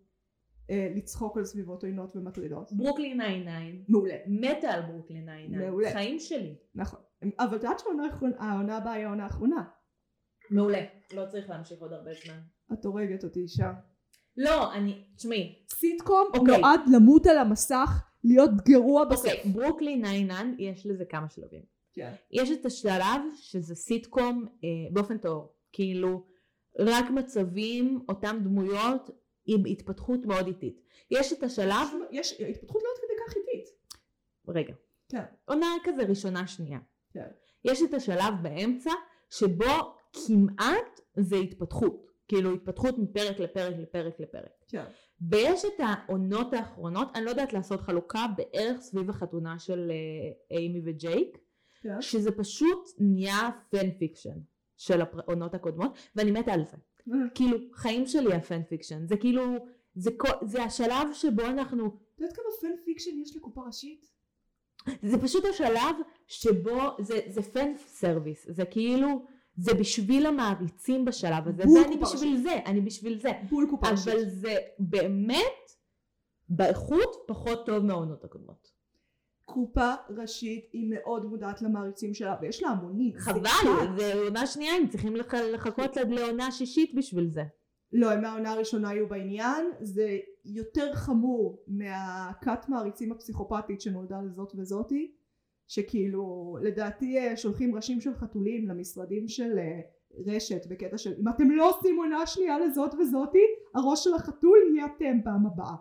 [0.71, 2.73] אה, לצחוק על סביבות עוינות ומטרידות.
[2.73, 3.83] ברוקלין 99.
[3.88, 4.14] מעולה.
[4.27, 5.67] מתה על ברוקלין 99.
[5.67, 5.93] מעולה.
[5.93, 6.55] חיים שלי.
[6.75, 7.01] נכון.
[7.38, 9.64] אבל את יודעת שהעונה הבאה היא העונה האחרונה.
[10.51, 10.85] מעולה.
[11.15, 12.39] לא צריך להמשיך עוד הרבה זמן.
[12.73, 13.73] את הורגת אותי אישה.
[14.37, 16.59] לא, אני, תשמעי, סיטקום אוקיי.
[16.59, 17.91] נועד למות על המסך,
[18.25, 19.27] להיות גרוע בסוף.
[19.27, 21.63] אוקיי, ברוקלין 99 יש לזה כמה שלבים.
[21.95, 22.13] כן.
[22.31, 26.27] יש את השלב שזה סיטקום אה, באופן טהור, כאילו
[26.79, 29.11] רק מצבים, אותם דמויות
[29.47, 30.81] עם התפתחות מאוד איטית.
[31.11, 33.69] יש את השלב, יש התפתחות לא עד כדי כך איטית.
[34.49, 34.75] רגע,
[35.09, 35.23] כן.
[35.45, 36.79] עונה כזה ראשונה שנייה.
[37.13, 37.29] כן.
[37.65, 38.91] יש את השלב באמצע
[39.31, 44.51] שבו כמעט זה התפתחות, כאילו התפתחות מפרק לפרק לפרק לפרק.
[44.68, 44.85] כן.
[45.31, 49.90] ויש את העונות האחרונות, אני לא יודעת לעשות חלוקה בערך סביב החתונה של
[50.51, 51.38] אה, אימי וג'ייק,
[51.83, 52.03] כן.
[52.03, 54.38] שזה פשוט נהיה fan fiction
[54.77, 56.77] של העונות הקודמות, ואני מתה על זה.
[57.35, 59.42] כאילו, חיים שלי ה fan fiction, זה כאילו,
[59.94, 64.07] זה, כל- זה השלב שבו אנחנו, את יודעת כמה fan fiction יש לקופה ראשית?
[65.03, 69.09] זה פשוט השלב שבו, זה, זה fan service, זה כאילו,
[69.59, 72.42] זה בשביל המעריצים בשלב הזה, ואני קופה בשביל ראשית.
[72.42, 73.29] זה, אני בשביל זה.
[73.51, 74.09] בול קופה ראשית.
[74.14, 75.73] אבל זה באמת
[76.49, 78.71] באיכות פחות טוב מהעונות הקודמות.
[79.44, 83.12] קופה ראשית היא מאוד מודעת למעריצים שלה ויש לה המונים.
[83.18, 83.42] חבל.
[83.99, 87.42] זה עונה שנייה, הם צריכים לח- לחכות לעונה שישית בשביל זה.
[87.92, 95.12] לא, הם מהעונה הראשונה היו בעניין, זה יותר חמור מהכת מעריצים הפסיכופתית שנולדה לזאת וזאתי,
[95.69, 99.81] שכאילו לדעתי אה, שולחים ראשים של חתולים למשרדים של אה,
[100.27, 104.87] רשת בקטע של אם אתם לא עושים עונה שנייה לזאת וזאתי, הראש של החתול יהיה
[104.97, 105.75] אתם פעם הבאה.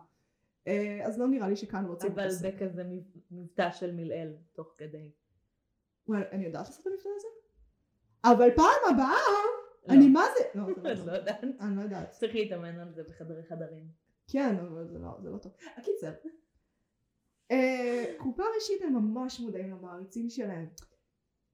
[0.67, 2.30] אה, אז לא נראה לי שכאן רוצים אבל.
[2.30, 5.12] זה כזה מב- מבטא של מלעיל תוך כדי.
[6.08, 7.28] וואי, אני יודעת לעשות את המבטא הזה?
[8.23, 9.93] אבל פעם הבאה, לא.
[9.93, 10.60] אני מה זה?
[10.60, 10.93] לא, לא.
[11.12, 11.43] לא יודעת.
[11.60, 12.12] אני לא יודעת.
[12.12, 13.88] צריך להתאמן על זה בחדרי חדרים.
[14.32, 14.88] כן, אבל
[15.21, 15.52] זה לא טוב.
[15.78, 16.12] הקיצר.
[17.51, 20.67] אה, קופה ראשית הם ממש מודעים למעריצים שלהם.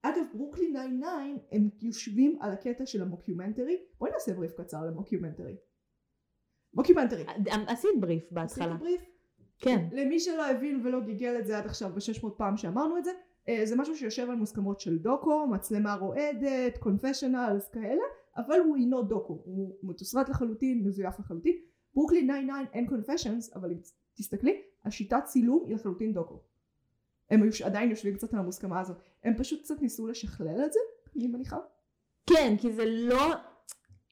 [0.02, 1.06] אגב, ברוקלין 99
[1.52, 3.76] הם יושבים על הקטע של המוקיומנטרי.
[3.98, 5.56] בואי נעשה בריף קצר למוקיומנטרי.
[6.74, 7.24] מוקיומנטרי.
[7.66, 8.64] עשית בריף בהתחלה.
[8.64, 9.00] עשיתי בריף?
[9.58, 9.88] כן.
[9.92, 13.10] למי שלא הבין ולא גיגל את זה עד עכשיו ב-600 פעם שאמרנו את זה,
[13.48, 18.02] אה, זה משהו שיושב על מוסכמות של דוקו, מצלמה רועדת, confessionals כאלה,
[18.36, 21.56] אבל הוא אינו דוקו, הוא מתוסרט לחלוטין, מזויף לחלוטין.
[21.94, 23.70] ברוקלין 99 אין confessions, אבל
[24.14, 26.40] תסתכלי, השיטת צילום היא לחלוטין דוקו.
[27.30, 28.96] הם היו- עדיין יושבים קצת על המוסכמה הזאת.
[29.24, 30.78] הם פשוט קצת ניסו לשכלל את זה,
[31.16, 31.58] אני מניחה.
[32.26, 33.34] כן, כי זה לא...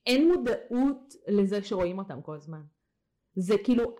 [0.07, 2.62] אין מודעות לזה שרואים אותם כל הזמן.
[3.37, 3.97] זה כאילו...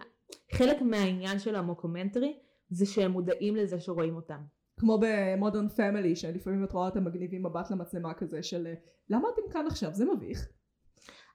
[0.53, 2.39] חלק מהעניין של המוקומנטרי
[2.71, 4.43] זה שהם מודעים לזה שרואים אותם.
[4.81, 8.67] כמו במודרן פמילי, שלפעמים את רואה אותם מגניבים מבט למצלמה כזה של
[9.09, 9.95] למה אתם כאן עכשיו?
[9.95, 10.49] זה מביך.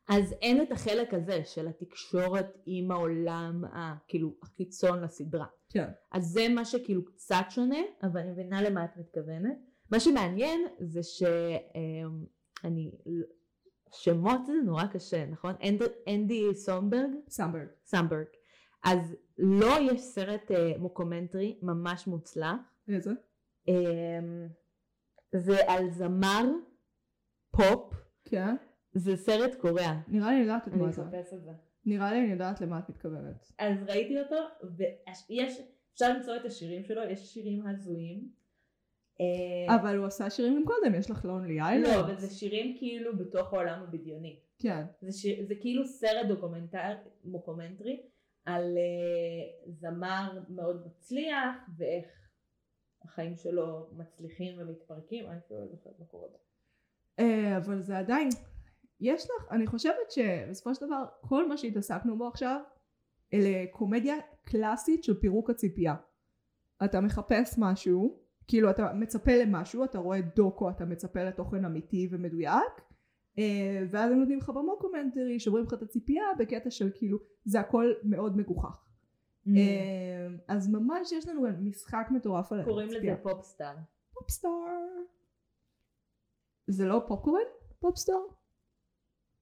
[0.09, 5.45] אז אין את החלק הזה של התקשורת עם העולם הכאילו החיצון לסדרה.
[5.69, 5.89] כן.
[6.11, 9.57] אז זה מה שכאילו קצת שונה, אבל אני מבינה למה את מתכוונת.
[9.91, 12.91] מה שמעניין זה שאני...
[13.91, 15.53] שמות זה נורא קשה, נכון?
[15.63, 17.09] אנד, אנדי סומברג?
[17.29, 17.67] סמברג.
[17.85, 18.25] סמברג.
[18.83, 22.55] אז לא יש סרט אה, מוקומנטרי ממש מוצלח.
[22.87, 23.11] איזה?
[23.69, 24.19] אה,
[25.35, 26.45] זה על זמר
[27.51, 27.93] פופ.
[28.25, 28.55] כן.
[28.97, 29.99] זה סרט קורע.
[30.07, 30.89] נראה לי אני יודעת את אני.
[30.89, 31.51] אחפש את זה.
[31.85, 33.51] נראה לי אני יודעת למה את מתכוונת.
[33.59, 34.35] אז ראיתי אותו,
[34.77, 35.61] ויש,
[35.93, 38.29] אפשר למצוא את השירים שלו, יש שירים הזויים.
[39.21, 41.87] אה, אבל הוא עשה שירים גם קודם, יש לך לונלי איילנד.
[41.87, 44.39] לא, אבל זה שירים כאילו בתוך העולם הבדיוני.
[44.59, 44.85] כן.
[45.01, 48.01] זה, שיר, זה כאילו סרט דוקומנטר, מוקומנטרי
[48.45, 52.05] על אה, זמר מאוד מצליח ואיך
[53.03, 56.27] החיים שלו מצליחים ומתפרקים, אני אפילו לא זוכרת מה קורה.
[57.19, 58.29] אה, אבל זה עדיין,
[58.99, 62.59] יש לך, אני חושבת שבסופו של דבר כל מה שהתעסקנו בו עכשיו
[63.33, 65.95] אלה קומדיה קלאסית של פירוק הציפייה.
[66.85, 72.81] אתה מחפש משהו, כאילו אתה מצפה למשהו, אתה רואה דוקו, אתה מצפה לתוכן אמיתי ומדויק,
[73.39, 77.93] אה, ואז הם נותנים לך במוקומנטרי, שוברים לך את הציפייה בקטע של כאילו זה הכל
[78.03, 78.83] מאוד מגוחך.
[79.47, 79.49] Mm.
[79.57, 83.13] אה, אז ממש יש לנו משחק מטורף על קוראים הציפייה.
[83.13, 83.75] לזה פופסטאר.
[84.13, 84.49] פופסטאר.
[86.67, 87.41] זה לא פופקורן?
[87.79, 88.36] פופסטאר?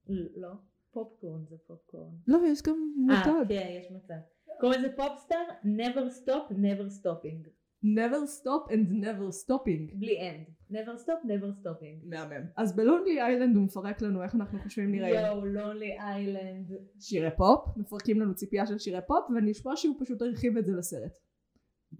[0.08, 0.48] לא,
[0.90, 2.10] פופקורן זה פופקורן.
[2.26, 3.48] לא, יש גם אה, מותג.
[3.48, 4.14] כן, יש מצב.
[4.60, 7.48] קוראים לזה Popstar, never stop, never stopping.
[7.84, 9.98] never stop and never stopping.
[9.98, 10.72] בלי and.
[10.72, 12.08] never stop, never stopping.
[12.08, 12.46] מהמם.
[12.56, 15.08] אז בלונלי איילנד הוא מפרק לנו איך אנחנו חושבים נראה.
[15.08, 16.72] יואו, לונלי איילנד.
[17.00, 21.18] שירי פופ, מפרקים לנו ציפייה של שירי פופ, ונשמע שהוא פשוט הרחיב את זה לסרט.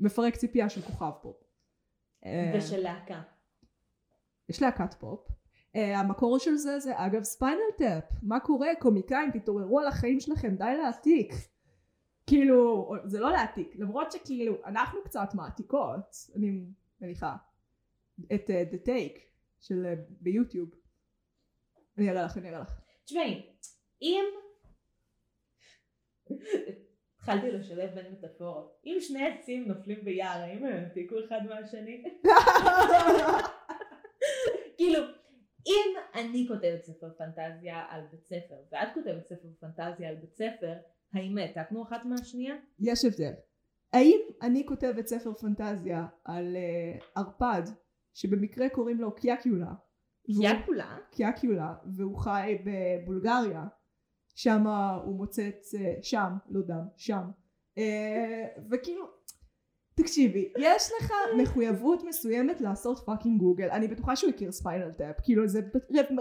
[0.01, 1.37] מפרק ציפייה של כוכב פופ.
[2.25, 3.23] אה, ושל להקה.
[4.49, 5.29] יש להקת פופ.
[5.77, 8.05] אה, המקור של זה זה אגב ספיינל טאפ.
[8.23, 8.69] מה קורה?
[8.79, 11.33] קומיקאים תתעוררו על החיים שלכם, די להעתיק.
[12.27, 16.65] כאילו, זה לא להעתיק, למרות שכאילו אנחנו קצת מעתיקות, אני
[17.01, 17.37] מניחה,
[18.35, 19.21] את אה, The Take
[19.61, 20.71] של אה, ביוטיוב.
[21.99, 22.81] אני אראה לך, אני אראה לך.
[23.05, 23.47] תשמעי,
[24.03, 24.25] אם...
[27.17, 28.81] התחלתי לשלב בין מטאפורות.
[28.85, 32.05] אם שני עצים נופלים ביער, האם הם יעתיקו אחד מהשני?
[36.49, 40.75] כותבת ספר פנטזיה על בית ספר, ואת כותבת ספר פנטזיה על בית ספר,
[41.13, 42.55] האם העתקנו אחת מהשנייה?
[42.79, 43.33] יש הבדל.
[43.93, 47.63] האם אני כותבת ספר פנטזיה על uh, ערפד
[48.15, 49.73] שבמקרה קוראים לו קיאקיולה
[50.27, 50.97] קיאקולה?
[51.11, 53.65] קיאקיולה והוא חי בבולגריה
[54.35, 54.67] שם
[55.05, 57.31] הוא מוצץ uh, שם לא דם שם
[57.79, 57.81] uh,
[58.71, 59.07] וכאילו
[60.01, 65.49] תקשיבי יש לך מחויבות מסוימת לעשות fucking גוגל אני בטוחה שהוא הכיר ספיינל טאפ כאילו
[65.49, 65.61] זה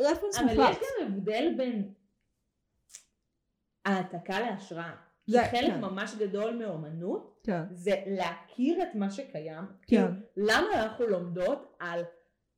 [0.10, 1.94] רפרנס אבל מוחלט יש גם הבדל בין
[3.86, 4.96] העתקה להשראה.
[5.28, 5.82] זה- חלק כן.
[5.82, 9.64] ממש גדול מאומנות כן זה להכיר את מה שקיים.
[9.66, 9.72] כן.
[9.88, 10.08] כאילו,
[10.38, 12.04] למה אנחנו לומדות על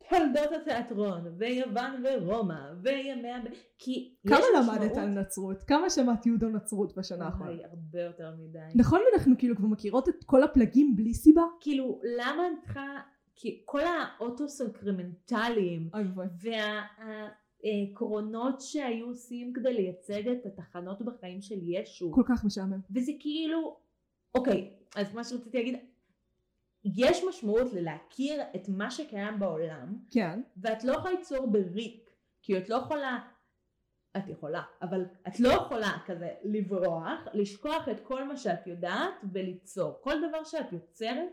[0.09, 3.37] תולדות התיאטרון, ויוון ורומא, וימי ה...
[3.77, 4.81] כי יש כמה משמעות...
[4.81, 5.63] למדת על נצרות?
[5.63, 7.51] כמה שמעת יהודו נצרות בשנה האחרונה?
[7.51, 8.59] הרבה יותר מדי.
[8.75, 11.43] נכון אנחנו כאילו כבר מכירות את כל הפלגים בלי סיבה?
[11.59, 12.99] כאילו, למה את צריכה...
[13.39, 15.89] כי כל האוטוסקרמנטליים.
[17.63, 22.79] והקרונות שהיו עושים כדי לייצג את התחנות בחיים של ישו, כל כך משעמם.
[22.91, 23.77] וזה כאילו,
[24.35, 25.75] אוקיי, אז מה שרציתי להגיד,
[26.95, 30.41] יש משמעות ללהכיר את מה שקיים בעולם, כן.
[30.57, 32.09] ואת לא יכולה ליצור בריק,
[32.41, 33.19] כי את לא יכולה,
[34.17, 39.99] את יכולה, אבל את לא יכולה כזה לברוח, לשכוח את כל מה שאת יודעת וליצור.
[40.01, 41.29] כל דבר שאת יוצרת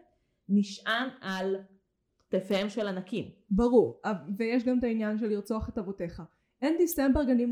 [0.48, 1.56] נשען על
[2.30, 3.30] כתפיהם של ענקים.
[3.50, 4.02] ברור.
[4.36, 6.22] ויש גם את העניין של לרצוח את אבותיך.
[6.62, 7.46] אנדי סמברג אני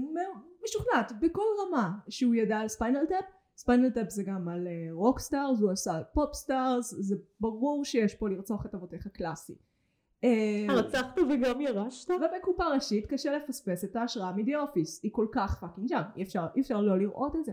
[0.64, 3.24] משוכנעת בכל רמה שהוא ידע על ספיינל טאפ.
[3.56, 8.14] ספיינל טאפ זה גם על rock stars, הוא עשה על pop stars, זה ברור שיש
[8.14, 9.54] פה לרצוח את אבותיך קלאסי.
[10.24, 12.10] אה, הרצחת וגם ירשת?
[12.10, 16.22] ובקופה ראשית קשה לפספס את ההשראה מ The Office, היא כל כך fucking שם, אי
[16.22, 17.52] אפשר, אי אפשר לא לראות את זה.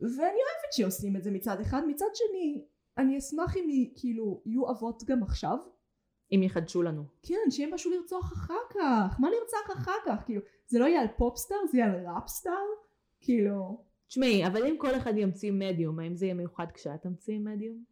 [0.00, 2.64] ואני אוהבת שעושים את זה מצד אחד, מצד שני,
[2.98, 5.58] אני אשמח אם כאילו יהיו אבות גם עכשיו.
[6.34, 7.04] אם יחדשו לנו.
[7.22, 10.24] כן, שיהיה משהו לרצוח אחר כך, מה נרצח אחר כך?
[10.26, 12.52] כאילו, זה לא יהיה על פופסטאר, זה יהיה על ראפסטאר?
[13.20, 17.84] כאילו, תשמעי, אבל אם כל אחד ימציא מדיום, האם זה יהיה מיוחד כשאת תמציאי מדיום?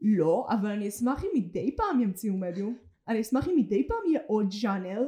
[0.00, 2.76] לא, אבל אני אשמח אם מדי פעם ימציאו מדיום.
[3.08, 5.02] אני אשמח אם מדי פעם יהיה עוד ז'אנר.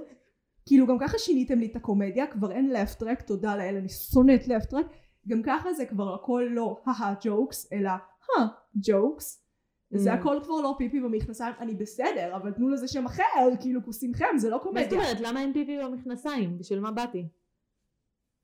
[0.67, 4.87] כאילו גם ככה שיניתם לי את הקומדיה, כבר אין טרק, תודה לאל, אני שונאת טרק.
[5.29, 8.47] גם ככה זה כבר הכל לא הא ג'וקס, אלא הא
[8.87, 9.45] ג'וקס.
[9.91, 10.17] זה Mm.
[10.17, 14.49] הכל כבר לא פיפי במכנסיים, אני בסדר, אבל תנו לזה שם אחר, כאילו כוסימכם, זה
[14.49, 14.99] לא מה זאת קומדיה.
[14.99, 16.59] אומרת, למה אין פיפי במכנסיים?
[16.59, 17.29] בשביל מה באתי?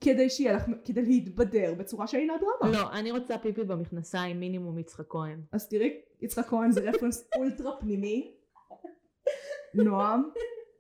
[0.04, 2.72] כדי שיהיה לך, כדי להתבדר בצורה שאינה דרמה.
[2.78, 5.40] לא, אני רוצה פיפי במכנסיים מינימום יצחק כהן.
[5.52, 8.34] אז תראי, יצחק כהן זה רפרנס אולטרה פנימי.
[9.74, 10.30] נועם,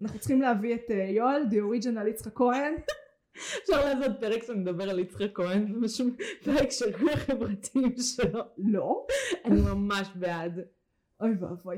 [0.02, 2.74] אנחנו צריכים להביא את אה, יואל, the original יצחק כהן.
[3.62, 6.06] אפשר לעשות פרק שמדבר על יצחק כהן, משהו
[6.46, 8.42] בהקשרים החברתיים שלו.
[8.58, 9.06] לא.
[9.44, 10.60] אני ממש בעד.
[11.20, 11.76] אוי ואבוי.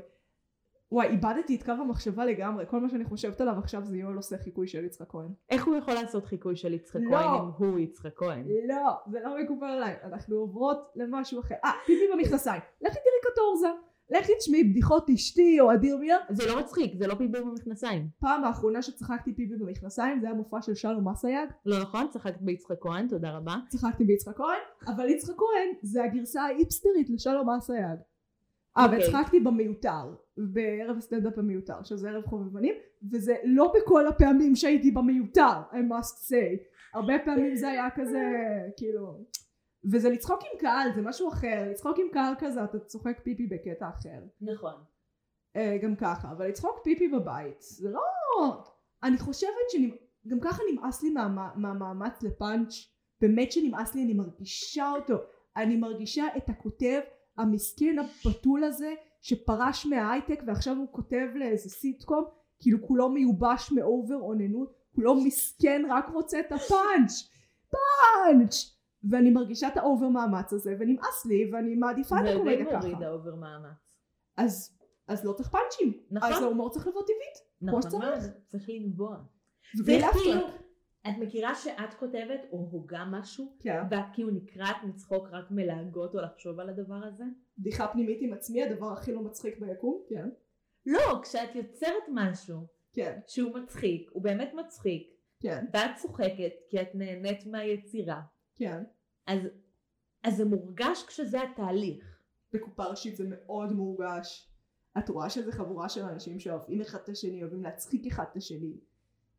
[0.97, 4.39] וואי, איבדתי את קו המחשבה לגמרי, כל מה שאני חושבת עליו עכשיו זה יואל עושה
[4.39, 5.29] חיקוי של יצחק כהן.
[5.51, 7.11] איך הוא יכול לעשות חיקוי של יצחק לא.
[7.11, 8.45] כהן אם הוא יצחק כהן?
[8.69, 11.55] לא, זה לא מקובל עליי, אנחנו עוברות למשהו אחר.
[11.65, 12.61] אה, פיפי במכנסיים.
[12.81, 13.69] לכי תראי קטורזה.
[14.11, 16.19] לכי תשמעי בדיחות אשתי או אדיר מילר.
[16.31, 18.09] זה לא מצחיק, זה לא פיפי במכנסיים.
[18.21, 21.49] פעם האחרונה שצחקתי פיפי במכנסיים זה היה מופע של שלום אסייג.
[21.67, 22.07] לא נכון?
[22.11, 23.57] צחקת ביצחק כהן, תודה רבה.
[23.69, 27.99] צחקתי ביצחק כהן, אבל יצחק כהן זה הגרסה האיפסטרית לשלום אסייג.
[28.79, 28.99] אה, אוקיי.
[28.99, 32.75] והצחקתי במיותר, בערב הסטנדאפ המיותר, שזה ערב חובבנים,
[33.13, 36.63] וזה לא בכל הפעמים שהייתי במיותר, I must say.
[36.95, 38.23] הרבה פעמים זה היה כזה,
[38.77, 39.25] כאילו...
[39.93, 41.67] וזה לצחוק עם קהל, זה משהו אחר.
[41.71, 44.21] לצחוק עם קהל כזה, אתה צוחק פיפי בקטע אחר.
[44.41, 44.75] נכון.
[45.57, 48.01] אה, גם ככה, אבל לצחוק פיפי בבית, זה לא...
[49.03, 52.75] אני חושבת שגם ככה נמאס לי מה- מהמאמץ לפאנץ',
[53.21, 55.17] באמת שנמאס לי, אני מרגישה אותו.
[55.57, 57.01] אני מרגישה את הכותב
[57.39, 62.25] המסכן הבתול הזה, שפרש מההייטק ועכשיו הוא כותב לאיזה סיטקום,
[62.59, 67.29] כאילו כולו מיובש מאובר אוננות, כולו מסכן רק רוצה את הפאנץ',
[67.71, 68.77] פאנץ'!
[69.11, 72.65] ואני מרגישה את ה over מאמץ הזה, ונמאס לי, ואני מעדיפה את זה די הקומדיה
[72.65, 73.07] מוריד ככה.
[73.07, 73.99] ה over מאמץ.
[74.37, 75.93] אז, אז לא צריך פאנצ'ים.
[76.11, 76.33] נכון.
[76.33, 77.47] אז ההומור צריך לבוא טבעית.
[77.63, 78.05] נכון שצריך.
[78.05, 79.17] מאוד, צריך לנבוע.
[79.77, 80.47] צריך כאילו.
[81.09, 83.83] את מכירה שאת כותבת או הוגה משהו, כן.
[83.91, 87.25] ואת כאילו נקרעת מצחוק רק מלהגות או לחשוב על הדבר הזה?
[87.59, 90.03] בדיחה פנימית עם עצמי, הדבר הכי לא מצחיק ביקום.
[90.09, 90.29] כן.
[90.87, 93.19] לא, כשאת יוצרת משהו כן.
[93.27, 95.11] שהוא מצחיק, הוא באמת מצחיק,
[95.41, 95.65] כן.
[95.73, 98.23] ואת צוחקת כי את נהנית מהיצירה,
[98.57, 98.83] כן.
[99.27, 99.41] אז,
[100.23, 102.17] אז זה מורגש כשזה התהליך.
[102.53, 104.53] בקופה ראשית זה מאוד מורגש.
[104.99, 108.77] את רואה שזה חבורה של אנשים שאוהבים אחד את השני, אוהבים להצחיק אחד את השני.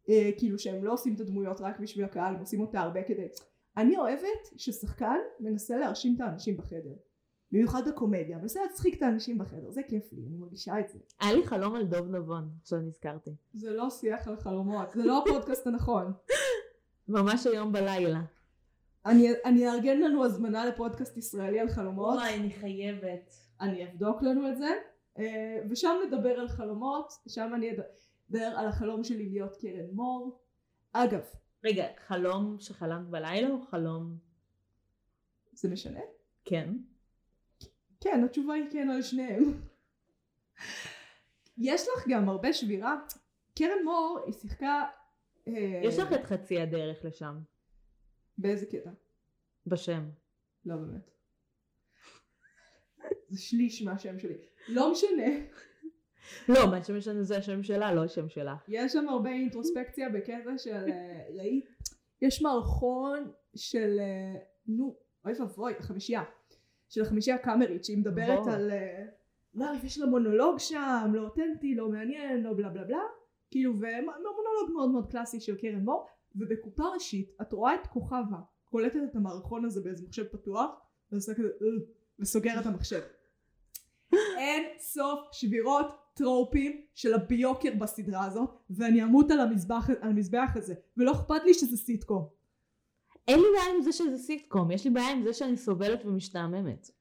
[0.09, 3.27] אה, כאילו שהם לא עושים את הדמויות רק בשביל הקהל, הם עושים אותה הרבה כדי...
[3.77, 6.93] אני אוהבת ששחקן מנסה להרשים את האנשים בחדר.
[7.51, 10.99] במיוחד בקומדיה, מנסה להצחיק את האנשים בחדר, זה כיף לי, אני מרגישה את זה.
[11.19, 13.31] היה לי חלום על דוב נבון, עכשיו נזכרתי.
[13.53, 16.13] זה לא שיח על חלומות, זה לא הפודקאסט הנכון.
[17.07, 18.21] ממש היום בלילה.
[19.05, 23.33] אני, אני אארגן לנו הזמנה לפודקאסט ישראלי על חלומות, אני חייבת.
[23.61, 24.69] אני אבדוק לנו את זה,
[25.19, 27.71] אה, ושם נדבר על חלומות, שם אני
[28.29, 30.39] אדבר על החלום שלי להיות קרן מור.
[30.91, 31.21] אגב,
[31.63, 34.17] רגע, חלום שחלמת בלילה או חלום?
[35.53, 35.99] זה משנה?
[36.45, 36.73] כן.
[38.01, 39.43] כן, התשובה היא כן על שניהם.
[41.57, 42.95] יש לך גם הרבה שבירה.
[43.55, 44.83] קרן מור היא שיחקה...
[45.47, 47.39] אה, יש לך את חצי הדרך לשם,
[48.37, 48.89] באיזה קטע?
[49.67, 50.09] בשם.
[50.65, 51.11] לא באמת.
[53.29, 54.37] זה שליש מהשם שלי.
[54.67, 55.23] לא משנה.
[56.49, 58.55] לא, מה שמשנה זה השם שלה, לא השם שלה.
[58.67, 60.85] יש שם הרבה אינטרוספקציה בקטע של...
[60.89, 61.65] אה, ראית?
[62.21, 63.97] יש מערכון של...
[63.99, 66.23] אה, נו, אוי ואבוי, החמישייה.
[66.89, 68.47] של החמישייה הקאמרית, שהיא מדברת.
[68.47, 68.71] על...
[69.53, 73.03] לא, יש לה מונולוג שם, לא אותנטי, לא מעניין, לא בלה בלה בלה.
[73.51, 76.07] כאילו, ומונולוג מאוד מאוד קלאסי של קרן מור.
[76.35, 80.69] ובקופה ראשית, את רואה את כוכבה, קולטת את המערכון הזה באיזה מחשב פתוח,
[81.11, 81.49] ועושה כזה...
[82.19, 83.01] וסוגרת את המחשב.
[84.13, 90.73] אין סוף שבירות טרופים של הביוקר בסדרה הזאת, ואני אמות על המזבח, על המזבח הזה,
[90.97, 92.27] ולא אכפת לי שזה סיטקום.
[93.27, 96.91] אין לי בעיה עם זה שזה סיטקום, יש לי בעיה עם זה שאני סובלת ומשתעממת.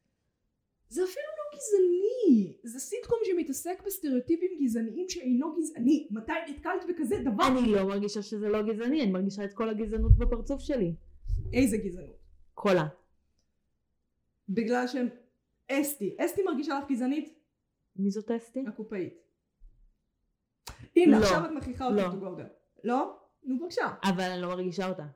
[0.88, 6.08] זה אפילו לא גזעני, זה סיטקום שמתעסק בסטריאוטיפים גזעניים שאינו גזעני.
[6.10, 7.46] מתי נתקלת בכזה דבר?
[7.58, 10.94] אני לא מרגישה שזה לא גזעני, אני מרגישה את כל הגזענות בפרצוף שלי.
[11.52, 12.16] איזה גזענות?
[12.54, 12.86] קולה.
[14.48, 15.08] בגלל שהם...
[15.68, 16.16] אסתי.
[16.18, 17.35] אסתי מרגישה לך גזענית?
[17.98, 18.64] מי זאת אסתי?
[18.68, 19.14] הקופאית.
[20.96, 21.24] הנה, לא.
[21.24, 22.06] עכשיו את מכריחה אותי לא.
[22.06, 22.52] to go there.
[22.84, 23.18] לא?
[23.42, 23.94] נו בבקשה.
[24.04, 25.06] אבל אני לא מרגישה אותה.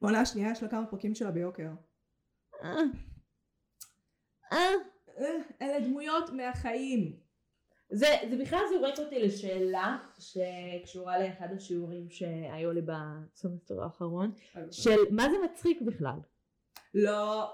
[0.00, 1.70] בעונה השנייה יש לה כמה פרקים שלה ביוקר.
[2.64, 2.76] אה.
[4.52, 4.58] אה.
[5.18, 7.16] אה, אלה דמויות מהחיים.
[7.90, 14.32] זה, זה בכלל זורק אותי לשאלה שקשורה לאחד השיעורים שהיו לי בסמסטר האחרון,
[14.70, 16.18] של מה זה מצחיק בכלל?
[16.94, 17.52] לא.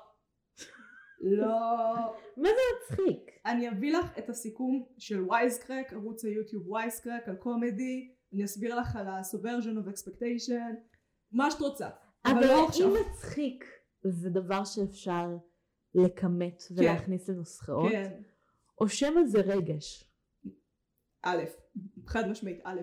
[1.22, 1.96] לא.
[2.36, 3.30] מה זה מצחיק?
[3.46, 8.96] אני אביא לך את הסיכום של וייזקרק, ערוץ היוטיוב וייזקרק על קומדי, אני אסביר לך
[8.96, 10.74] על ה-subversion of expectation,
[11.32, 11.88] מה שאת רוצה.
[12.24, 12.88] אבל אבל לא עכשיו.
[12.88, 13.64] אם מצחיק
[14.02, 15.36] זה דבר שאפשר
[15.94, 18.22] לכמת ולהכניס לנוסחאות, כן.
[18.80, 20.04] או שמא זה רגש.
[21.22, 21.42] א',
[22.06, 22.80] חד משמעית, א',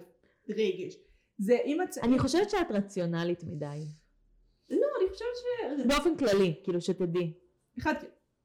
[0.50, 0.96] רגש.
[1.38, 1.90] זה אם את...
[2.04, 3.86] אני חושבת שאת רציונלית מדי.
[4.70, 5.88] לא, אני חושבת ש...
[5.88, 7.34] באופן כללי, כאילו שתדעי.
[7.80, 7.94] אחד,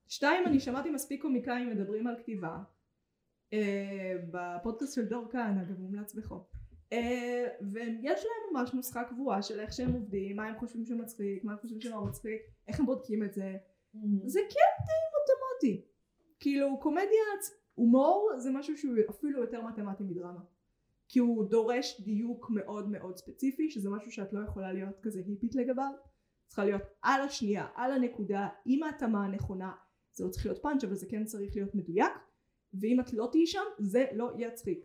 [0.09, 2.59] שתיים, אני שמעתי מספיק קומיקאים מדברים על כתיבה.
[3.53, 6.43] אה, בפודקאסט של דור כהנא, אגב מומלץ בחום.
[6.93, 11.53] אה, ויש להם ממש נוסחה קבועה של איך שהם עובדים, מה הם חושבים שמצחיק, מה
[11.53, 13.57] הם חושבים שלא מצחיק, איך הם בודקים את זה.
[14.25, 15.87] זה כן די מתמטי.
[16.41, 17.25] כאילו קומדיה,
[17.75, 20.41] הומור זה משהו שהוא אפילו יותר מתמטי מדרמה.
[21.09, 25.55] כי הוא דורש דיוק מאוד מאוד ספציפי, שזה משהו שאת לא יכולה להיות כזה היפית
[25.55, 25.93] לגביו.
[26.47, 29.73] צריכה להיות על השנייה, על הנקודה, עם ההתאמה הנכונה.
[30.15, 32.13] זה לא צריך להיות פאנץ' אבל זה כן צריך להיות מדויק.
[32.81, 34.85] ואם את לא תהיי שם, זה לא יצחיק.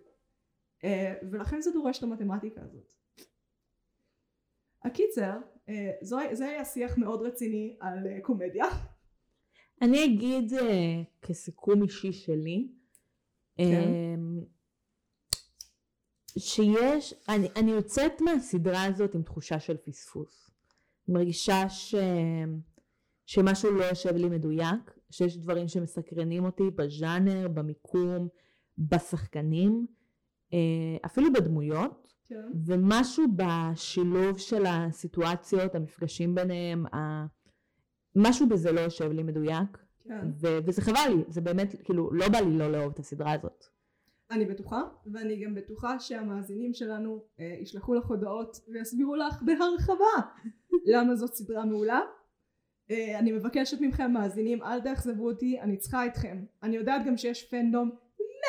[0.84, 2.94] אה, ולכן זה דורש את המתמטיקה הזאת.
[4.84, 5.38] הקיצר,
[5.70, 8.66] אה, זו- זה היה שיח מאוד רציני על אה, קומדיה.
[9.82, 12.68] אני אגיד אה, כסיכום אישי שלי,
[13.58, 14.20] כן.
[16.38, 20.50] שיש, אני, אני יוצאת מהסדרה הזאת עם תחושה של פספוס.
[21.08, 21.96] מרגישה ש,
[23.26, 28.28] שמשהו לא יושב לי מדויק, שיש דברים שמסקרנים אותי בז'אנר, במיקום,
[28.78, 29.88] בשחקנים,
[30.54, 32.10] אה, אפילו בדמויות.
[32.30, 32.52] כן.
[32.66, 37.26] ומשהו בשילוב של הסיטואציות, המפגשים ביניהם, ה...
[38.16, 40.28] משהו בזה לא יושב לי מדויק, כן.
[40.42, 43.66] ו- וזה חבל לי, זה באמת, כאילו, לא בא לי לא לאהוב את הסדרה הזאת.
[44.32, 44.82] אני בטוחה,
[45.14, 50.30] ואני גם בטוחה שהמאזינים שלנו אה, ישלחו לך הודעות ויסבירו לך בהרחבה
[50.94, 52.02] למה זאת סדרה מעולה.
[52.92, 56.44] אה, אני מבקשת מכם מאזינים אל תאכזבו אותי, אני צריכה אתכם.
[56.64, 57.92] אני יודעת גם שיש פנדום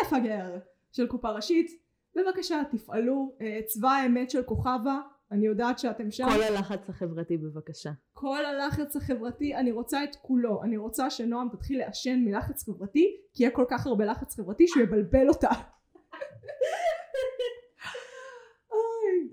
[0.02, 0.58] מפגר
[0.92, 1.70] של קופה ראשית.
[2.16, 6.24] בבקשה תפעלו, אה, צבא האמת של כוכבה, אני יודעת שאתם שם.
[6.24, 7.90] כל הלחץ החברתי בבקשה.
[8.12, 10.62] כל הלחץ החברתי, אני רוצה את כולו.
[10.62, 14.82] אני רוצה שנועם תתחיל לעשן מלחץ חברתי, כי יהיה כל כך הרבה לחץ חברתי שהוא
[14.82, 15.50] יבלבל אותה.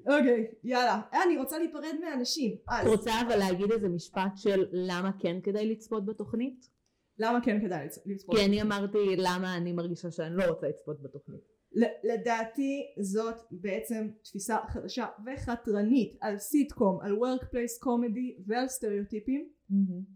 [0.08, 1.02] אוקיי, יאללה.
[1.14, 2.56] אה, אני רוצה להיפרד מהאנשים.
[2.56, 6.70] את אז, רוצה אבל להגיד איזה משפט של למה כן כדאי לצפות בתוכנית?
[7.20, 8.36] למה כן כדאי לצ- לצפות?
[8.36, 11.42] כי אני אמרתי למה אני מרגישה שאני לא רוצה לצפות בתוכנית.
[12.04, 19.50] לדעתי זאת בעצם תפיסה חדשה וחתרנית על סיטקום, על workplace קומדי ועל סטריאוטיפים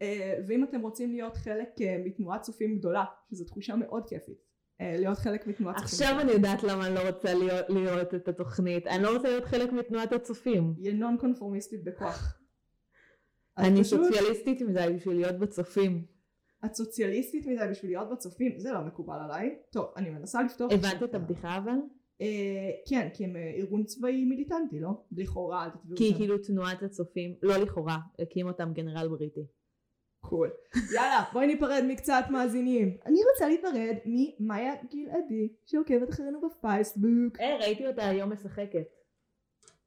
[0.02, 4.38] אה, ואם אתם רוצים להיות חלק אה, מתנועת צופים גדולה, שזו תחושה מאוד כיפית,
[4.82, 6.20] להיות חלק מתנועת צופים עכשיו.
[6.22, 8.88] אני יודעת למה אני לא רוצה להיות, לראות את התוכנית.
[8.88, 10.74] אני לא רוצה להיות חלק מתנועת הצופים.
[10.78, 12.38] היא נון קונפורמיסטית בכוח.
[13.58, 16.06] אני פשוט- סוציאליסטית מדי בשביל להיות בצופים.
[16.66, 19.56] את סוציאליסטית מדי בשביל להיות בצופים, זה לא מקובל עליי.
[19.72, 20.72] טוב, אני מנסה לפתוח...
[20.72, 21.72] הבנת את הבדיחה אבל?
[22.22, 22.28] אה,
[22.90, 24.90] כן, כי הם אה, ארגון צבאי מיליטנטי, לא?
[25.12, 26.18] לכאורה, אל תתבעו כי אותם.
[26.18, 29.46] כאילו תנועת הצופים, לא לכאורה, הקים אותם גנרל בריטי.
[30.22, 30.50] קול.
[30.96, 32.98] יאללה, בואי ניפרד מקצת מאזינים.
[33.06, 37.40] אני רוצה להיפרד ממאיה גלעדי, שעוקבת אחרינו בפייסבוק.
[37.40, 38.88] היי, ראיתי אותה היום משחקת.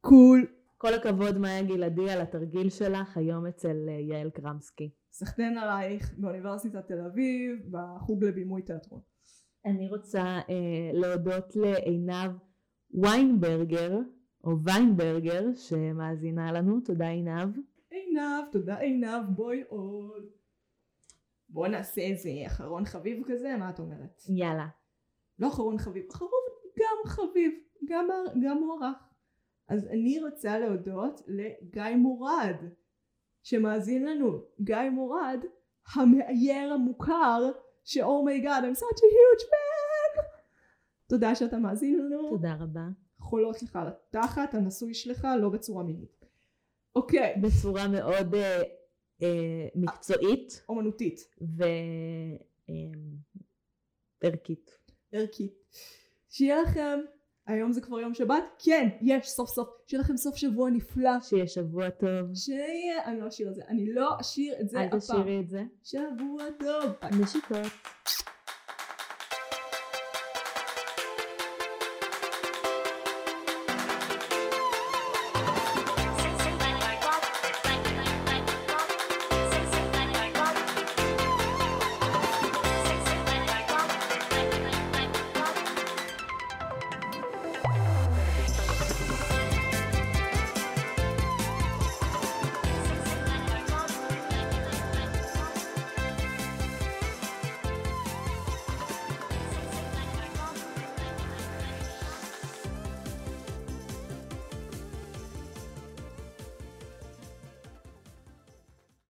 [0.01, 0.47] קול.
[0.79, 4.91] כל הכבוד מאיה גלעדי על התרגיל שלך היום אצל אה, יעל קרמסקי.
[5.13, 9.01] סחטיין עלייך באוניברסיטת תל אביב, בחוג לבימוי תיאטרון.
[9.67, 12.31] אני רוצה אה, להודות לעינב
[13.03, 13.99] ויינברגר,
[14.45, 16.81] או ויינברגר, שמאזינה לנו.
[16.81, 17.57] תודה עינב.
[18.15, 20.27] עינב, תודה עינב, בואי עוד.
[21.49, 24.23] בוא נעשה איזה אחרון חביב כזה, מה את אומרת?
[24.29, 24.67] יאללה.
[25.39, 26.31] לא אחרון חביב, אחרון
[26.79, 27.53] גם חביב,
[27.85, 28.09] גם,
[28.43, 28.97] גם מוערך.
[29.69, 32.57] אז אני רוצה להודות לגיא מורד,
[33.43, 34.43] שמאזין לנו.
[34.61, 35.45] גיא מורד,
[35.95, 37.51] המאייר המוכר,
[37.85, 40.23] ש oh my god, I'm such a huge fan!
[41.09, 42.31] תודה שאתה מאזין לנו.
[42.31, 42.89] תודה רבה.
[43.19, 46.24] חולות לך על התחת, הנשוי שלך, לא בצורה מינית.
[46.97, 48.63] אוקיי, בצורה מאוד אה,
[49.23, 51.21] אה, מקצועית אומנותית,
[54.23, 54.79] וערכית.
[55.13, 55.53] ערכית.
[56.29, 57.01] שיהיה לכם,
[57.47, 58.45] היום זה כבר יום שבת?
[58.59, 61.21] כן, יש סוף סוף, שיהיה לכם סוף שבוע נפלא.
[61.23, 62.35] שיהיה שבוע טוב.
[62.35, 64.99] שיהיה, אני לא אשיר את זה, אני לא אשיר את זה אל הפעם.
[64.99, 65.65] תשאירי את זה.
[65.83, 66.93] שבוע טוב.
[67.23, 67.73] נשיקות.